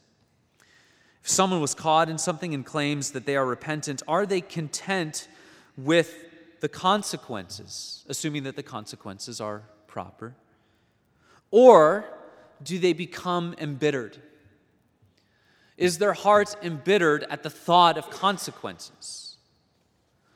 If 1.22 1.28
someone 1.28 1.60
was 1.60 1.74
caught 1.74 2.08
in 2.08 2.16
something 2.16 2.54
and 2.54 2.64
claims 2.64 3.10
that 3.10 3.26
they 3.26 3.36
are 3.36 3.44
repentant, 3.44 4.02
are 4.08 4.24
they 4.24 4.40
content 4.40 5.28
with 5.76 6.14
the 6.60 6.68
consequences, 6.68 8.06
assuming 8.08 8.44
that 8.44 8.56
the 8.56 8.62
consequences 8.62 9.38
are 9.38 9.64
proper? 9.86 10.34
Or 11.50 12.06
do 12.62 12.78
they 12.78 12.94
become 12.94 13.54
embittered? 13.58 14.16
Is 15.78 15.98
their 15.98 16.12
heart 16.12 16.56
embittered 16.60 17.24
at 17.30 17.44
the 17.44 17.50
thought 17.50 17.96
of 17.96 18.10
consequences? 18.10 19.36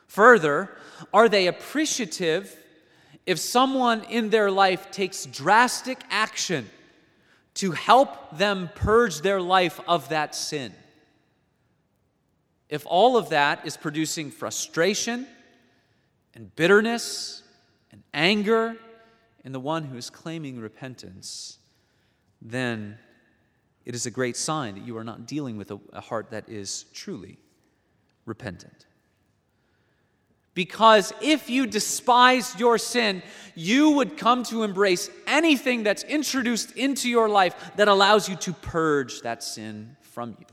Further, 0.07 0.71
are 1.13 1.29
they 1.29 1.49
appreciative 1.49 2.57
if 3.27 3.41
someone 3.41 4.05
in 4.05 4.31
their 4.31 4.51
life 4.53 4.93
takes 4.93 5.27
drastic 5.27 5.99
action 6.11 6.71
to 7.55 7.73
help 7.73 8.39
them 8.39 8.71
purge 8.75 9.21
their 9.21 9.41
life 9.41 9.81
of 9.89 10.09
that 10.11 10.37
sin? 10.37 10.73
If 12.69 12.87
all 12.87 13.17
of 13.17 13.31
that 13.31 13.67
is 13.67 13.77
producing 13.77 14.31
frustration 14.31 15.27
and 16.35 16.55
bitterness 16.55 17.43
and 17.91 18.03
anger 18.15 18.77
in 19.45 19.51
the 19.51 19.61
one 19.61 19.85
who 19.85 19.97
is 19.97 20.09
claiming 20.09 20.61
repentance, 20.61 21.59
then 22.41 22.99
it 23.85 23.95
is 23.95 24.07
a 24.07 24.11
great 24.11 24.37
sign 24.37 24.75
that 24.75 24.87
you 24.87 24.97
are 24.97 25.05
not 25.05 25.27
dealing 25.27 25.57
with 25.57 25.71
a, 25.71 25.81
a 25.93 26.01
heart 26.01 26.31
that 26.31 26.49
is 26.49 26.85
truly 26.93 27.39
repentant. 28.25 28.87
Because 30.55 31.15
if 31.23 31.49
you 31.49 31.67
despised 31.67 32.61
your 32.61 32.77
sin, 32.77 33.23
you 33.55 33.93
would 33.93 34.19
come 34.19 34.43
to 34.45 34.65
embrace 34.65 35.09
anything 35.27 35.83
that's 35.83 36.05
introduced 36.05 36.77
into 36.77 37.09
your 37.09 37.29
life 37.29 37.73
that 37.77 37.89
allows 37.89 38.29
you 38.29 38.37
to 38.37 38.53
purge 38.53 39.23
that 39.23 39.43
sin 39.43 39.97
from 40.01 40.37
you. 40.39 40.47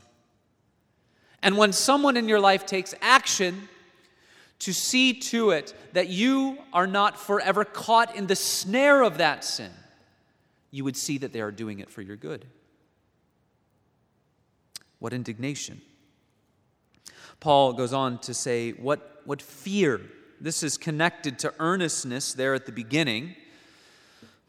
And 1.42 1.56
when 1.56 1.72
someone 1.72 2.16
in 2.16 2.28
your 2.28 2.40
life 2.40 2.64
takes 2.64 2.94
action 3.02 3.68
to 4.60 4.72
see 4.72 5.14
to 5.14 5.50
it 5.50 5.74
that 5.92 6.08
you 6.08 6.58
are 6.72 6.86
not 6.86 7.18
forever 7.18 7.64
caught 7.64 8.14
in 8.14 8.26
the 8.26 8.36
snare 8.36 9.02
of 9.02 9.18
that 9.18 9.44
sin, 9.44 9.70
you 10.70 10.84
would 10.84 10.96
see 10.96 11.18
that 11.18 11.32
they 11.32 11.40
are 11.40 11.50
doing 11.50 11.80
it 11.80 11.90
for 11.90 12.00
your 12.00 12.16
good. 12.16 12.46
What 15.00 15.12
indignation. 15.12 15.82
Paul 17.40 17.72
goes 17.72 17.92
on 17.92 18.18
to 18.18 18.34
say, 18.34 18.70
what, 18.72 19.22
what 19.24 19.42
fear. 19.42 20.00
This 20.40 20.62
is 20.62 20.76
connected 20.76 21.38
to 21.40 21.52
earnestness 21.58 22.34
there 22.34 22.54
at 22.54 22.66
the 22.66 22.72
beginning. 22.72 23.34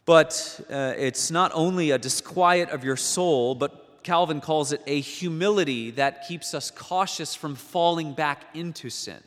But 0.05 0.59
uh, 0.69 0.93
it's 0.97 1.31
not 1.31 1.51
only 1.53 1.91
a 1.91 1.97
disquiet 1.97 2.69
of 2.69 2.83
your 2.83 2.97
soul, 2.97 3.55
but 3.55 4.03
Calvin 4.03 4.41
calls 4.41 4.71
it 4.71 4.81
a 4.87 4.99
humility 4.99 5.91
that 5.91 6.27
keeps 6.27 6.53
us 6.53 6.71
cautious 6.71 7.35
from 7.35 7.55
falling 7.55 8.13
back 8.13 8.43
into 8.53 8.89
sin. 8.89 9.21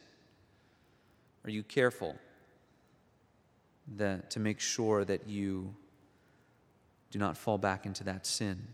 Are 1.45 1.51
you 1.51 1.63
careful 1.63 2.17
that, 3.97 4.31
to 4.31 4.41
make 4.41 4.61
sure 4.61 5.05
that 5.05 5.29
you 5.29 5.75
do 7.11 7.19
not 7.19 7.37
fall 7.37 7.59
back 7.59 7.87
into 7.87 8.03
that 8.05 8.27
sin? 8.27 8.67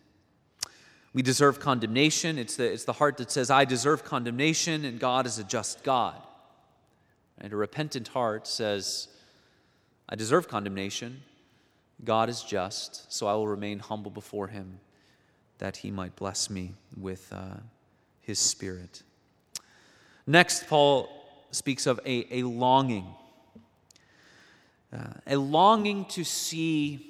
We 1.12 1.23
deserve 1.23 1.59
condemnation. 1.59 2.38
It's 2.38 2.57
the, 2.57 2.73
it's 2.73 2.85
the 2.85 2.92
heart 2.92 3.16
that 3.16 3.31
says, 3.31 3.51
I 3.51 3.64
deserve 3.64 4.05
condemnation, 4.05 4.85
and 4.85 5.01
God 5.01 5.27
is 5.27 5.38
a 5.38 5.44
just 5.44 5.83
God. 5.83 6.20
And 7.38 7.53
a 7.53 7.57
repentant 7.57 8.09
heart 8.09 8.46
says, 8.46 9.09
I 10.09 10.14
deserve 10.14 10.46
condemnation. 10.46 11.23
God 12.05 12.29
is 12.29 12.42
just, 12.42 13.12
so 13.12 13.27
I 13.27 13.35
will 13.35 13.49
remain 13.49 13.79
humble 13.79 14.11
before 14.11 14.49
him 14.49 14.81
that 15.59 15.79
he 15.79 15.90
might 15.90 16.16
bless 16.16 16.49
me 16.49 16.73
with 16.96 17.31
uh, 17.33 17.57
his 18.20 18.38
spirit. 18.38 19.03
Next, 20.27 20.68
Paul 20.68 21.09
speaks 21.51 21.87
of 21.87 22.01
a, 22.07 22.38
a 22.38 22.42
longing, 22.44 23.07
uh, 24.92 25.14
a 25.27 25.37
longing 25.37 26.05
to 26.07 26.25
see 26.25 27.07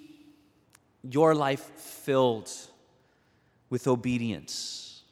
your 1.03 1.35
life 1.35 1.61
filled 1.77 2.51
with 3.70 3.87
obedience, 3.87 5.02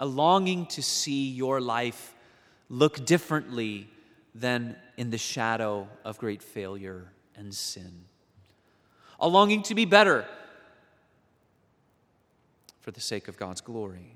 a 0.00 0.06
longing 0.06 0.66
to 0.66 0.82
see 0.82 1.28
your 1.28 1.60
life 1.60 2.14
look 2.70 3.04
differently 3.04 3.88
than 4.34 4.76
in 4.96 5.10
the 5.10 5.18
shadow 5.18 5.88
of 6.04 6.18
great 6.18 6.42
failure 6.42 7.10
and 7.36 7.54
sin, 7.54 8.04
a 9.20 9.28
longing 9.28 9.62
to 9.64 9.74
be 9.74 9.84
better 9.84 10.24
for 12.80 12.90
the 12.92 13.00
sake 13.00 13.28
of 13.28 13.36
God's 13.36 13.60
glory. 13.60 14.14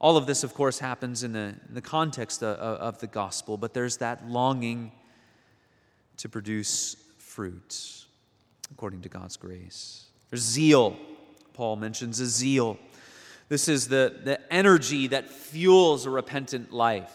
All 0.00 0.16
of 0.16 0.26
this, 0.26 0.42
of 0.44 0.52
course, 0.52 0.80
happens 0.80 1.22
in 1.22 1.32
the, 1.32 1.54
in 1.68 1.74
the 1.74 1.80
context 1.80 2.42
of, 2.42 2.58
of 2.58 2.98
the 2.98 3.06
gospel, 3.06 3.56
but 3.56 3.72
there's 3.72 3.98
that 3.98 4.28
longing 4.28 4.92
to 6.16 6.28
produce 6.28 6.96
fruit 7.18 8.04
according 8.72 9.02
to 9.02 9.08
God's 9.08 9.36
grace. 9.36 10.06
There's 10.30 10.42
zeal. 10.42 10.96
Paul 11.54 11.76
mentions 11.76 12.20
a 12.20 12.26
zeal. 12.26 12.78
This 13.48 13.68
is 13.68 13.88
the, 13.88 14.14
the 14.24 14.52
energy 14.52 15.06
that 15.08 15.30
fuels 15.30 16.06
a 16.06 16.10
repentant 16.10 16.72
life, 16.72 17.12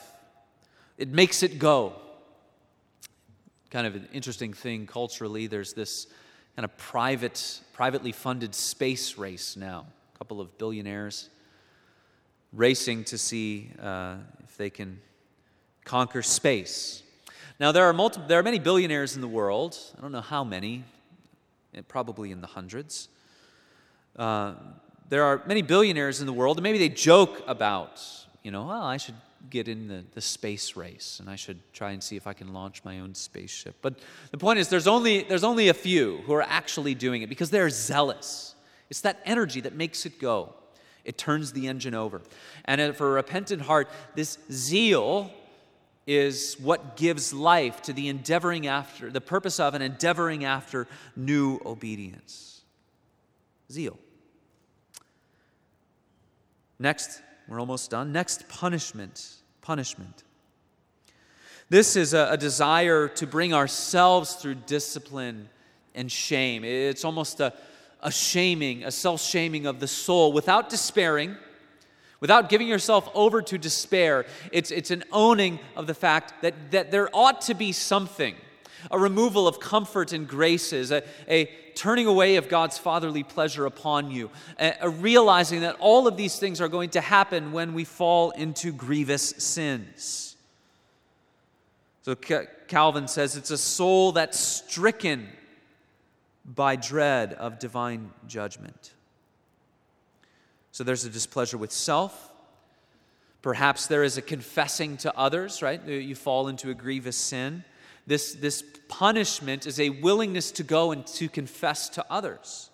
it 0.98 1.10
makes 1.10 1.44
it 1.44 1.60
go. 1.60 1.94
Kind 3.70 3.86
of 3.86 3.96
an 3.96 4.08
interesting 4.12 4.54
thing 4.54 4.88
culturally, 4.88 5.46
there's 5.46 5.74
this 5.74 6.08
kind 6.56 6.66
of 6.66 6.76
private, 6.78 7.62
privately 7.74 8.12
funded 8.12 8.56
space 8.56 9.18
race 9.18 9.56
now. 9.56 9.86
A 10.16 10.18
couple 10.18 10.42
of 10.42 10.58
billionaires 10.58 11.30
racing 12.52 13.04
to 13.06 13.18
see 13.18 13.70
uh, 13.80 14.16
if 14.44 14.58
they 14.58 14.70
can 14.70 15.00
conquer 15.86 16.22
space. 16.24 17.04
Now, 17.60 17.72
there 17.72 17.86
are, 17.86 17.94
multi- 17.94 18.22
there 18.28 18.40
are 18.40 18.44
many 18.44 18.60
billionaires 18.60 19.16
in 19.16 19.22
the 19.22 19.28
world. 19.28 19.78
I 19.98 20.02
don't 20.02 20.12
know 20.12 20.22
how 20.22 20.44
many, 20.44 20.84
probably 21.88 22.32
in 22.32 22.42
the 22.42 22.48
hundreds. 22.48 23.10
Uh, 24.20 24.54
there 25.08 25.24
are 25.24 25.42
many 25.48 25.62
billionaires 25.62 26.20
in 26.20 26.28
the 26.28 26.34
world, 26.34 26.58
and 26.58 26.64
maybe 26.64 26.78
they 26.78 26.90
joke 26.90 27.42
about, 27.48 28.02
you 28.44 28.52
know, 28.52 28.66
well, 28.66 28.84
I 28.84 28.98
should 28.98 29.16
get 29.50 29.68
in 29.68 29.88
the, 29.88 30.04
the 30.14 30.22
space 30.22 30.76
race 30.76 31.20
and 31.22 31.30
I 31.30 31.36
should 31.36 31.60
try 31.74 31.92
and 31.92 32.04
see 32.04 32.18
if 32.18 32.28
I 32.28 32.34
can 32.34 32.54
launch 32.54 32.84
my 32.84 33.00
own 33.00 33.16
spaceship. 33.16 33.76
But 33.82 33.96
the 34.32 34.38
point 34.38 34.60
is, 34.60 34.68
there's 34.68 34.86
only, 34.88 35.24
there's 35.24 35.46
only 35.46 35.70
a 35.70 35.74
few 35.74 36.18
who 36.26 36.34
are 36.34 36.42
actually 36.42 36.94
doing 36.94 37.22
it 37.22 37.30
because 37.30 37.50
they're 37.50 37.70
zealous. 37.70 38.56
It's 38.90 39.02
that 39.02 39.22
energy 39.26 39.62
that 39.62 39.74
makes 39.74 40.06
it 40.06 40.20
go, 40.20 40.54
it 41.06 41.18
turns 41.18 41.54
the 41.54 41.68
engine 41.68 41.96
over. 41.96 42.22
And 42.66 42.96
for 42.96 43.08
a 43.08 43.12
repentant 43.14 43.62
heart, 43.62 43.90
this 44.16 44.38
zeal 44.52 45.32
is 46.06 46.58
what 46.60 46.98
gives 46.98 47.34
life 47.34 47.82
to 47.84 47.94
the 47.94 48.10
endeavoring 48.10 48.68
after, 48.68 49.10
the 49.10 49.22
purpose 49.22 49.60
of 49.60 49.74
and 49.76 49.84
endeavoring 49.84 50.44
after 50.44 50.88
new 51.16 51.62
obedience. 51.66 52.62
Zeal. 53.72 53.98
Next, 56.80 57.22
we're 57.48 57.60
almost 57.60 57.92
done. 57.92 58.12
Next, 58.12 58.48
punishment. 58.48 59.36
Punishment. 59.62 60.24
This 61.70 61.96
is 61.96 62.14
a, 62.14 62.30
a 62.32 62.38
desire 62.38 63.08
to 63.10 63.28
bring 63.28 63.54
ourselves 63.54 64.36
through 64.36 64.56
discipline 64.56 65.50
and 65.94 66.12
shame. 66.12 66.64
It's 66.64 67.04
almost 67.04 67.40
a, 67.42 67.54
a 68.02 68.12
shaming, 68.12 68.84
a 68.86 68.92
self 68.92 69.22
shaming 69.22 69.66
of 69.66 69.80
the 69.80 69.88
soul 69.88 70.32
without 70.32 70.70
despairing, 70.70 71.36
without 72.22 72.50
giving 72.50 72.68
yourself 72.68 73.10
over 73.14 73.42
to 73.42 73.58
despair. 73.58 74.26
It's, 74.52 74.72
it's 74.72 74.90
an 74.90 75.04
owning 75.12 75.60
of 75.76 75.86
the 75.86 75.94
fact 75.94 76.42
that, 76.42 76.72
that 76.72 76.92
there 76.92 77.10
ought 77.14 77.42
to 77.42 77.54
be 77.54 77.72
something 77.72 78.36
a 78.92 79.00
removal 79.00 79.48
of 79.48 79.60
comfort 79.60 80.14
and 80.14 80.28
graces, 80.28 80.92
a, 80.92 81.04
a 81.28 81.46
turning 81.76 82.08
away 82.08 82.36
of 82.36 82.50
God's 82.50 82.78
fatherly 82.78 83.24
pleasure 83.24 83.66
upon 83.66 84.12
you, 84.12 84.30
a, 84.60 84.74
a 84.82 84.90
realizing 84.90 85.62
that 85.62 85.76
all 85.80 86.08
of 86.08 86.18
these 86.18 86.38
things 86.40 86.62
are 86.62 86.68
going 86.68 86.90
to 86.92 87.02
happen 87.02 87.52
when 87.52 87.74
we 87.74 87.86
fall 87.86 88.32
into 88.32 88.72
grievous 88.72 89.30
sins. 89.38 90.36
So 92.04 92.16
Calvin 92.16 93.08
says 93.08 93.36
it's 93.36 93.52
a 93.52 93.58
soul 93.58 94.14
that's 94.14 94.40
stricken 94.40 95.30
by 96.46 96.76
dread 96.76 97.34
of 97.34 97.60
divine 97.60 98.12
judgment. 98.28 98.94
So 100.72 100.84
there's 100.84 101.06
a 101.06 101.10
displeasure 101.10 101.58
with 101.58 101.72
self. 101.72 102.32
Perhaps 103.42 103.88
there 103.88 104.04
is 104.04 104.18
a 104.18 104.22
confessing 104.22 104.98
to 104.98 105.16
others, 105.18 105.62
right? 105.62 105.84
You 105.86 106.16
fall 106.16 106.48
into 106.48 106.70
a 106.70 106.74
grievous 106.74 107.18
sin. 107.18 107.64
This, 108.10 108.34
this 108.34 108.64
punishment 108.88 109.68
is 109.68 109.80
a 109.80 109.92
willingness 109.92 110.50
to 110.54 110.64
go 110.64 110.92
and 110.92 111.06
to 111.06 111.30
confess 111.30 111.90
to 111.90 112.04
others. 112.10 112.72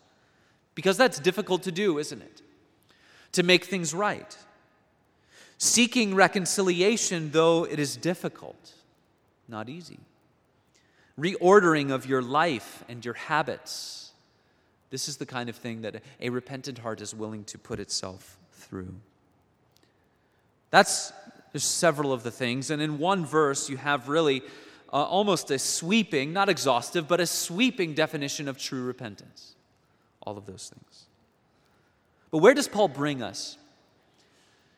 Because 0.75 0.95
that's 0.95 1.19
difficult 1.19 1.63
to 1.63 1.73
do, 1.73 1.99
isn't 1.99 2.21
it? 2.21 2.41
To 3.33 3.43
make 3.43 3.65
things 3.65 3.93
right. 3.93 4.37
Seeking 5.57 6.15
reconciliation, 6.15 7.31
though 7.31 7.65
it 7.65 7.79
is 7.79 7.97
difficult, 7.97 8.75
not 9.49 9.67
easy. 9.67 9.99
Reordering 11.19 11.91
of 11.91 12.05
your 12.05 12.21
life 12.21 12.85
and 12.87 13.03
your 13.03 13.15
habits. 13.15 14.13
This 14.89 15.09
is 15.09 15.17
the 15.17 15.25
kind 15.25 15.49
of 15.49 15.57
thing 15.57 15.81
that 15.81 16.01
a 16.21 16.29
repentant 16.29 16.77
heart 16.77 17.01
is 17.01 17.13
willing 17.13 17.43
to 17.43 17.57
put 17.57 17.81
itself 17.81 18.37
through. 18.53 18.95
That's 20.69 21.11
there's 21.51 21.65
several 21.65 22.13
of 22.13 22.23
the 22.23 22.31
things, 22.31 22.69
and 22.69 22.81
in 22.81 22.99
one 22.99 23.25
verse 23.25 23.69
you 23.69 23.75
have 23.75 24.07
really 24.07 24.41
uh, 24.95 25.03
almost 25.03 25.51
a 25.51 25.59
sweeping, 25.59 26.31
not 26.31 26.47
exhaustive, 26.47 27.05
but 27.05 27.19
a 27.19 27.27
sweeping 27.27 27.93
definition 27.93 28.47
of 28.47 28.57
true 28.57 28.81
repentance. 28.81 29.55
All 30.21 30.37
of 30.37 30.45
those 30.45 30.71
things. 30.73 31.07
But 32.31 32.37
where 32.37 32.53
does 32.53 32.69
Paul 32.69 32.87
bring 32.87 33.21
us? 33.21 33.57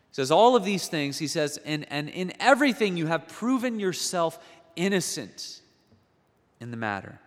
He 0.10 0.15
says, 0.15 0.32
All 0.32 0.56
of 0.56 0.65
these 0.65 0.88
things, 0.88 1.19
he 1.19 1.27
says, 1.27 1.60
and, 1.63 1.86
and 1.91 2.10
in 2.10 2.34
everything 2.39 2.97
you 2.97 3.06
have 3.06 3.27
proven 3.27 3.80
yourself 3.80 4.39
innocent 4.75 5.62
in 6.60 6.71
the 6.71 6.77
matter. 6.77 7.19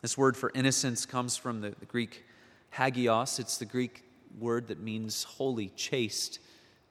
This 0.00 0.16
word 0.16 0.38
for 0.38 0.50
innocence 0.54 1.04
comes 1.04 1.36
from 1.36 1.60
the, 1.60 1.74
the 1.78 1.84
Greek 1.84 2.24
hagios. 2.70 3.38
It's 3.38 3.58
the 3.58 3.66
Greek 3.66 4.02
word 4.38 4.68
that 4.68 4.80
means 4.80 5.24
holy, 5.24 5.68
chaste, 5.76 6.38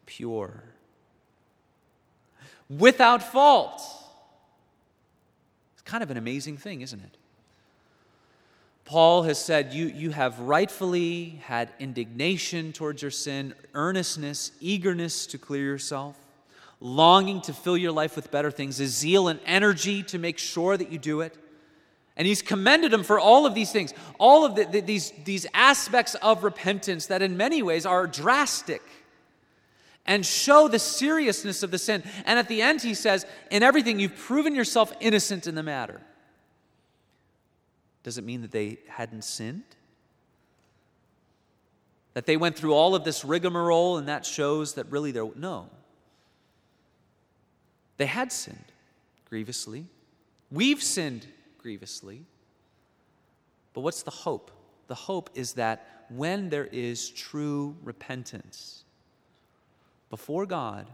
pure. 0.05 0.63
Without 2.69 3.23
fault 3.23 3.81
kind 5.89 6.03
of 6.03 6.11
an 6.11 6.17
amazing 6.17 6.55
thing, 6.55 6.81
isn't 6.81 6.99
it? 6.99 7.17
Paul 8.85 9.23
has 9.23 9.43
said, 9.43 9.73
you, 9.73 9.87
you 9.87 10.11
have 10.11 10.39
rightfully 10.39 11.41
had 11.45 11.71
indignation 11.79 12.73
towards 12.73 13.01
your 13.01 13.11
sin, 13.11 13.55
earnestness, 13.73 14.51
eagerness 14.59 15.25
to 15.27 15.39
clear 15.39 15.63
yourself, 15.63 16.15
longing 16.79 17.41
to 17.41 17.53
fill 17.53 17.75
your 17.77 17.91
life 17.91 18.15
with 18.15 18.29
better 18.29 18.51
things, 18.51 18.79
a 18.79 18.85
zeal 18.85 19.29
and 19.29 19.39
energy 19.47 20.03
to 20.03 20.19
make 20.19 20.37
sure 20.37 20.77
that 20.77 20.91
you 20.91 20.99
do 20.99 21.21
it. 21.21 21.35
And 22.15 22.27
he's 22.27 22.43
commended 22.43 22.93
him 22.93 23.03
for 23.03 23.19
all 23.19 23.47
of 23.47 23.55
these 23.55 23.71
things, 23.71 23.93
all 24.19 24.45
of 24.45 24.53
the, 24.53 24.65
the, 24.65 24.81
these, 24.81 25.11
these 25.25 25.47
aspects 25.55 26.13
of 26.15 26.43
repentance 26.43 27.07
that 27.07 27.23
in 27.23 27.35
many 27.35 27.63
ways 27.63 27.85
are 27.87 28.05
drastic 28.05 28.83
and 30.05 30.25
show 30.25 30.67
the 30.67 30.79
seriousness 30.79 31.63
of 31.63 31.71
the 31.71 31.77
sin. 31.77 32.03
And 32.25 32.39
at 32.39 32.47
the 32.47 32.61
end, 32.61 32.81
he 32.81 32.93
says, 32.93 33.25
In 33.51 33.63
everything, 33.63 33.99
you've 33.99 34.17
proven 34.17 34.55
yourself 34.55 34.91
innocent 34.99 35.47
in 35.47 35.55
the 35.55 35.63
matter. 35.63 36.01
Does 38.03 38.17
it 38.17 38.23
mean 38.23 38.41
that 38.41 38.51
they 38.51 38.79
hadn't 38.87 39.23
sinned? 39.23 39.63
That 42.13 42.25
they 42.25 42.37
went 42.37 42.55
through 42.55 42.73
all 42.73 42.95
of 42.95 43.03
this 43.03 43.23
rigmarole 43.23 43.97
and 43.97 44.07
that 44.07 44.25
shows 44.25 44.73
that 44.73 44.89
really 44.89 45.11
they're. 45.11 45.29
No. 45.35 45.69
They 47.97 48.07
had 48.07 48.31
sinned 48.31 48.71
grievously. 49.29 49.85
We've 50.49 50.81
sinned 50.81 51.27
grievously. 51.59 52.25
But 53.73 53.81
what's 53.81 54.03
the 54.03 54.11
hope? 54.11 54.51
The 54.87 54.95
hope 54.95 55.29
is 55.35 55.53
that 55.53 56.05
when 56.09 56.49
there 56.49 56.65
is 56.65 57.09
true 57.11 57.75
repentance 57.83 58.85
before 60.09 60.45
God, 60.45 60.87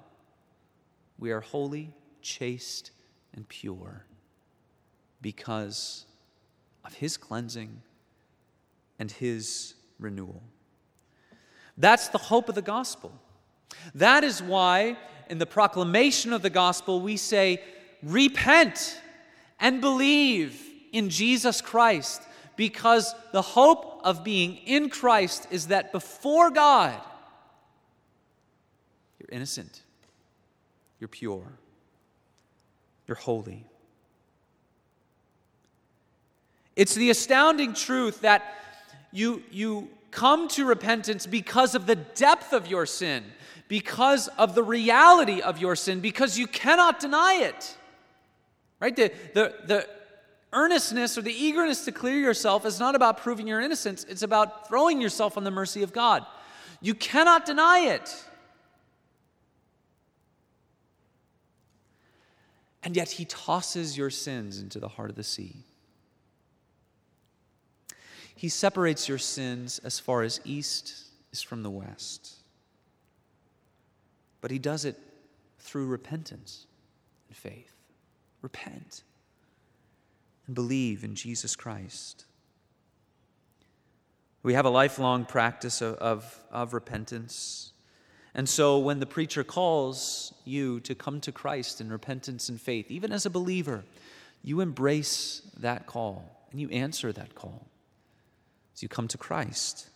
we 1.17 1.31
are 1.31 1.41
holy, 1.41 1.93
chaste, 2.21 2.91
and 3.33 3.47
pure 3.47 4.05
because 5.21 6.05
of 6.83 6.93
His 6.95 7.17
cleansing 7.17 7.81
and 8.99 9.11
His 9.11 9.75
renewal. 9.99 10.43
That's 11.77 12.09
the 12.09 12.17
hope 12.17 12.49
of 12.49 12.55
the 12.55 12.61
gospel. 12.61 13.11
That 13.93 14.23
is 14.23 14.41
why, 14.41 14.97
in 15.29 15.37
the 15.37 15.45
proclamation 15.45 16.33
of 16.33 16.41
the 16.41 16.49
gospel, 16.49 17.01
we 17.01 17.17
say, 17.17 17.61
Repent 18.03 18.99
and 19.59 19.81
believe 19.81 20.61
in 20.91 21.09
Jesus 21.09 21.61
Christ, 21.61 22.21
because 22.55 23.13
the 23.31 23.41
hope 23.41 24.01
of 24.03 24.23
being 24.23 24.57
in 24.57 24.89
Christ 24.89 25.47
is 25.51 25.67
that 25.67 25.91
before 25.91 26.51
God, 26.51 27.01
you're 29.25 29.35
innocent, 29.35 29.81
you're 30.99 31.07
pure, 31.07 31.53
you're 33.07 33.15
holy. 33.15 33.65
It's 36.75 36.93
the 36.93 37.09
astounding 37.09 37.73
truth 37.73 38.21
that 38.21 38.43
you, 39.11 39.43
you 39.49 39.89
come 40.11 40.47
to 40.49 40.65
repentance 40.65 41.25
because 41.25 41.73
of 41.73 41.85
the 41.85 41.95
depth 41.95 42.51
of 42.53 42.67
your 42.67 42.85
sin, 42.85 43.23
because 43.67 44.27
of 44.37 44.55
the 44.55 44.63
reality 44.63 45.41
of 45.41 45.57
your 45.57 45.75
sin, 45.75 46.01
because 46.01 46.37
you 46.37 46.47
cannot 46.47 46.99
deny 46.99 47.35
it. 47.43 47.77
Right? 48.81 48.95
The, 48.95 49.11
the, 49.33 49.55
the 49.65 49.89
earnestness 50.51 51.17
or 51.17 51.21
the 51.21 51.31
eagerness 51.31 51.85
to 51.85 51.91
clear 51.93 52.19
yourself 52.19 52.65
is 52.65 52.79
not 52.79 52.93
about 52.93 53.17
proving 53.19 53.47
your 53.47 53.61
innocence, 53.61 54.05
it's 54.09 54.21
about 54.21 54.67
throwing 54.67 55.01
yourself 55.01 55.37
on 55.37 55.45
the 55.45 55.51
mercy 55.51 55.81
of 55.81 55.93
God. 55.93 56.25
You 56.81 56.93
cannot 56.93 57.45
deny 57.45 57.79
it. 57.79 58.25
And 62.85 62.95
yet, 62.95 63.11
He 63.11 63.25
tosses 63.25 63.97
your 63.97 64.09
sins 64.09 64.61
into 64.61 64.79
the 64.79 64.87
heart 64.87 65.09
of 65.09 65.15
the 65.15 65.23
sea. 65.23 65.65
He 68.35 68.47
separates 68.47 69.09
your 69.09 69.17
sins 69.17 69.79
as 69.79 69.99
far 69.99 70.21
as 70.21 70.39
east 70.45 71.05
is 71.31 71.41
from 71.41 71.63
the 71.63 71.69
west. 71.69 72.35
But 74.39 74.51
He 74.51 74.59
does 74.59 74.85
it 74.85 74.97
through 75.57 75.87
repentance 75.87 76.67
and 77.27 77.35
faith. 77.35 77.73
Repent 78.41 79.01
and 80.45 80.53
believe 80.53 81.03
in 81.03 81.15
Jesus 81.15 81.55
Christ. 81.55 82.25
We 84.43 84.53
have 84.53 84.65
a 84.65 84.69
lifelong 84.69 85.25
practice 85.25 85.81
of, 85.81 85.95
of, 85.95 86.39
of, 86.51 86.75
repentance. 86.75 87.73
And 88.35 88.49
so 88.49 88.77
when 88.77 88.99
the 88.99 89.05
preacher 89.05 89.45
calls 89.45 90.33
you 90.43 90.81
to 90.81 90.93
come 90.93 91.21
to 91.21 91.31
Christ 91.31 91.79
in 91.79 91.89
repentance 91.89 92.49
and 92.49 92.59
faith, 92.59 92.91
even 92.91 93.13
as 93.13 93.25
a 93.25 93.29
believer, 93.29 93.85
you 94.43 94.59
embrace 94.59 95.41
that 95.57 95.87
call 95.87 96.45
and 96.51 96.59
you 96.59 96.69
answer 96.69 97.13
that 97.13 97.33
call. 97.33 97.65
As 98.75 98.83
you 98.83 98.89
come 98.89 99.07
to 99.07 99.17
Christ, 99.17 99.89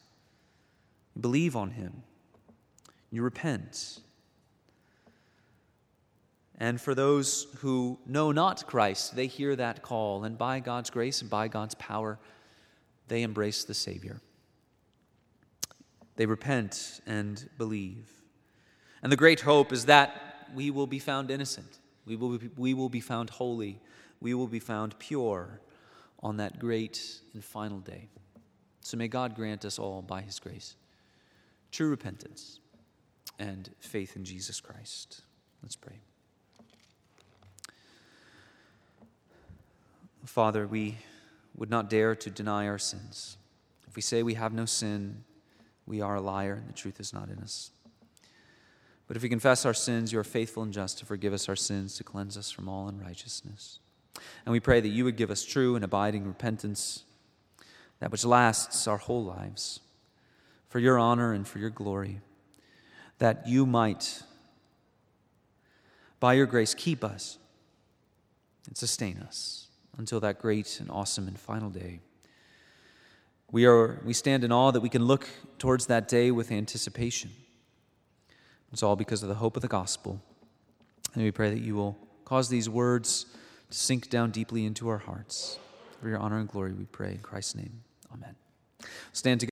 you 1.15 1.21
believe 1.21 1.57
on 1.57 1.71
Him, 1.71 2.01
you 3.11 3.23
repent. 3.23 3.99
And 6.57 6.79
for 6.79 6.95
those 6.95 7.47
who 7.57 7.99
know 8.05 8.31
not 8.31 8.65
Christ, 8.67 9.17
they 9.17 9.27
hear 9.27 9.57
that 9.57 9.81
call, 9.81 10.23
and 10.23 10.37
by 10.37 10.61
God's 10.61 10.89
grace 10.89 11.21
and 11.21 11.29
by 11.29 11.49
God's 11.49 11.75
power, 11.75 12.17
they 13.09 13.23
embrace 13.23 13.65
the 13.65 13.73
Savior. 13.73 14.21
They 16.15 16.25
repent 16.25 17.01
and 17.05 17.49
believe. 17.57 18.18
And 19.01 19.11
the 19.11 19.17
great 19.17 19.41
hope 19.41 19.71
is 19.71 19.85
that 19.85 20.47
we 20.53 20.71
will 20.71 20.87
be 20.87 20.99
found 20.99 21.31
innocent, 21.31 21.79
we 22.05 22.15
will 22.15 22.37
be, 22.37 22.49
we 22.57 22.73
will 22.73 22.89
be 22.89 23.01
found 23.01 23.29
holy, 23.29 23.79
we 24.19 24.33
will 24.33 24.47
be 24.47 24.59
found 24.59 24.97
pure 24.99 25.61
on 26.21 26.37
that 26.37 26.59
great 26.59 27.21
and 27.33 27.43
final 27.43 27.79
day. 27.79 28.09
So 28.81 28.97
may 28.97 29.07
God 29.07 29.35
grant 29.35 29.65
us 29.65 29.79
all, 29.79 30.01
by 30.01 30.21
His 30.21 30.39
grace, 30.39 30.75
true 31.71 31.89
repentance 31.89 32.59
and 33.37 33.69
faith 33.79 34.15
in 34.15 34.25
Jesus 34.25 34.59
Christ. 34.59 35.21
Let's 35.61 35.75
pray. 35.75 35.99
Father, 40.25 40.67
we 40.67 40.97
would 41.55 41.69
not 41.69 41.89
dare 41.89 42.15
to 42.15 42.29
deny 42.29 42.67
our 42.67 42.77
sins. 42.77 43.37
If 43.87 43.95
we 43.95 44.01
say 44.01 44.23
we 44.23 44.35
have 44.35 44.53
no 44.53 44.65
sin, 44.65 45.23
we 45.85 46.01
are 46.01 46.15
a 46.15 46.21
liar 46.21 46.53
and 46.53 46.67
the 46.67 46.73
truth 46.73 46.99
is 46.99 47.13
not 47.13 47.29
in 47.29 47.39
us. 47.39 47.71
But 49.09 49.17
if 49.17 49.23
we 49.23 49.29
confess 49.29 49.65
our 49.65 49.73
sins, 49.73 50.13
you 50.13 50.19
are 50.19 50.23
faithful 50.23 50.61
and 50.61 50.71
just 50.71 50.99
to 50.99 51.05
forgive 51.05 51.33
us 51.33 51.49
our 51.49 51.55
sins, 51.55 51.97
to 51.97 52.03
cleanse 52.03 52.37
us 52.37 52.51
from 52.51 52.69
all 52.69 52.87
unrighteousness. 52.87 53.79
And 54.45 54.53
we 54.53 54.59
pray 54.59 54.79
that 54.81 54.89
you 54.89 55.03
would 55.03 55.15
give 55.15 55.31
us 55.31 55.43
true 55.43 55.75
and 55.75 55.83
abiding 55.83 56.27
repentance 56.27 57.05
that 57.99 58.11
which 58.11 58.23
lasts 58.23 58.87
our 58.87 58.97
whole 58.97 59.23
lives, 59.23 59.79
for 60.67 60.77
your 60.77 60.99
honor 60.99 61.33
and 61.33 61.47
for 61.47 61.57
your 61.57 61.71
glory, 61.71 62.21
that 63.17 63.47
you 63.47 63.65
might, 63.65 64.21
by 66.19 66.33
your 66.33 66.45
grace, 66.45 66.75
keep 66.75 67.03
us 67.03 67.39
and 68.67 68.77
sustain 68.77 69.17
us 69.17 69.69
until 69.97 70.19
that 70.19 70.37
great 70.37 70.79
and 70.79 70.91
awesome 70.91 71.27
and 71.27 71.39
final 71.39 71.71
day. 71.71 71.99
We, 73.51 73.65
are, 73.65 73.99
we 74.05 74.13
stand 74.13 74.43
in 74.43 74.51
awe 74.51 74.69
that 74.69 74.81
we 74.81 74.89
can 74.89 75.03
look 75.03 75.27
towards 75.57 75.87
that 75.87 76.07
day 76.07 76.29
with 76.29 76.51
anticipation. 76.51 77.31
It's 78.71 78.83
all 78.83 78.95
because 78.95 79.23
of 79.23 79.29
the 79.29 79.35
hope 79.35 79.55
of 79.55 79.61
the 79.61 79.67
gospel. 79.67 80.21
And 81.13 81.23
we 81.23 81.31
pray 81.31 81.49
that 81.49 81.59
you 81.59 81.75
will 81.75 81.97
cause 82.25 82.49
these 82.49 82.69
words 82.69 83.25
to 83.71 83.77
sink 83.77 84.09
down 84.09 84.31
deeply 84.31 84.65
into 84.65 84.87
our 84.89 84.99
hearts. 84.99 85.57
For 86.01 86.07
your 86.07 86.19
honor 86.19 86.39
and 86.39 86.47
glory, 86.47 86.73
we 86.73 86.85
pray 86.85 87.11
in 87.11 87.19
Christ's 87.19 87.55
name. 87.55 87.81
Amen. 88.13 88.35
Stand 89.11 89.39
together. 89.39 89.47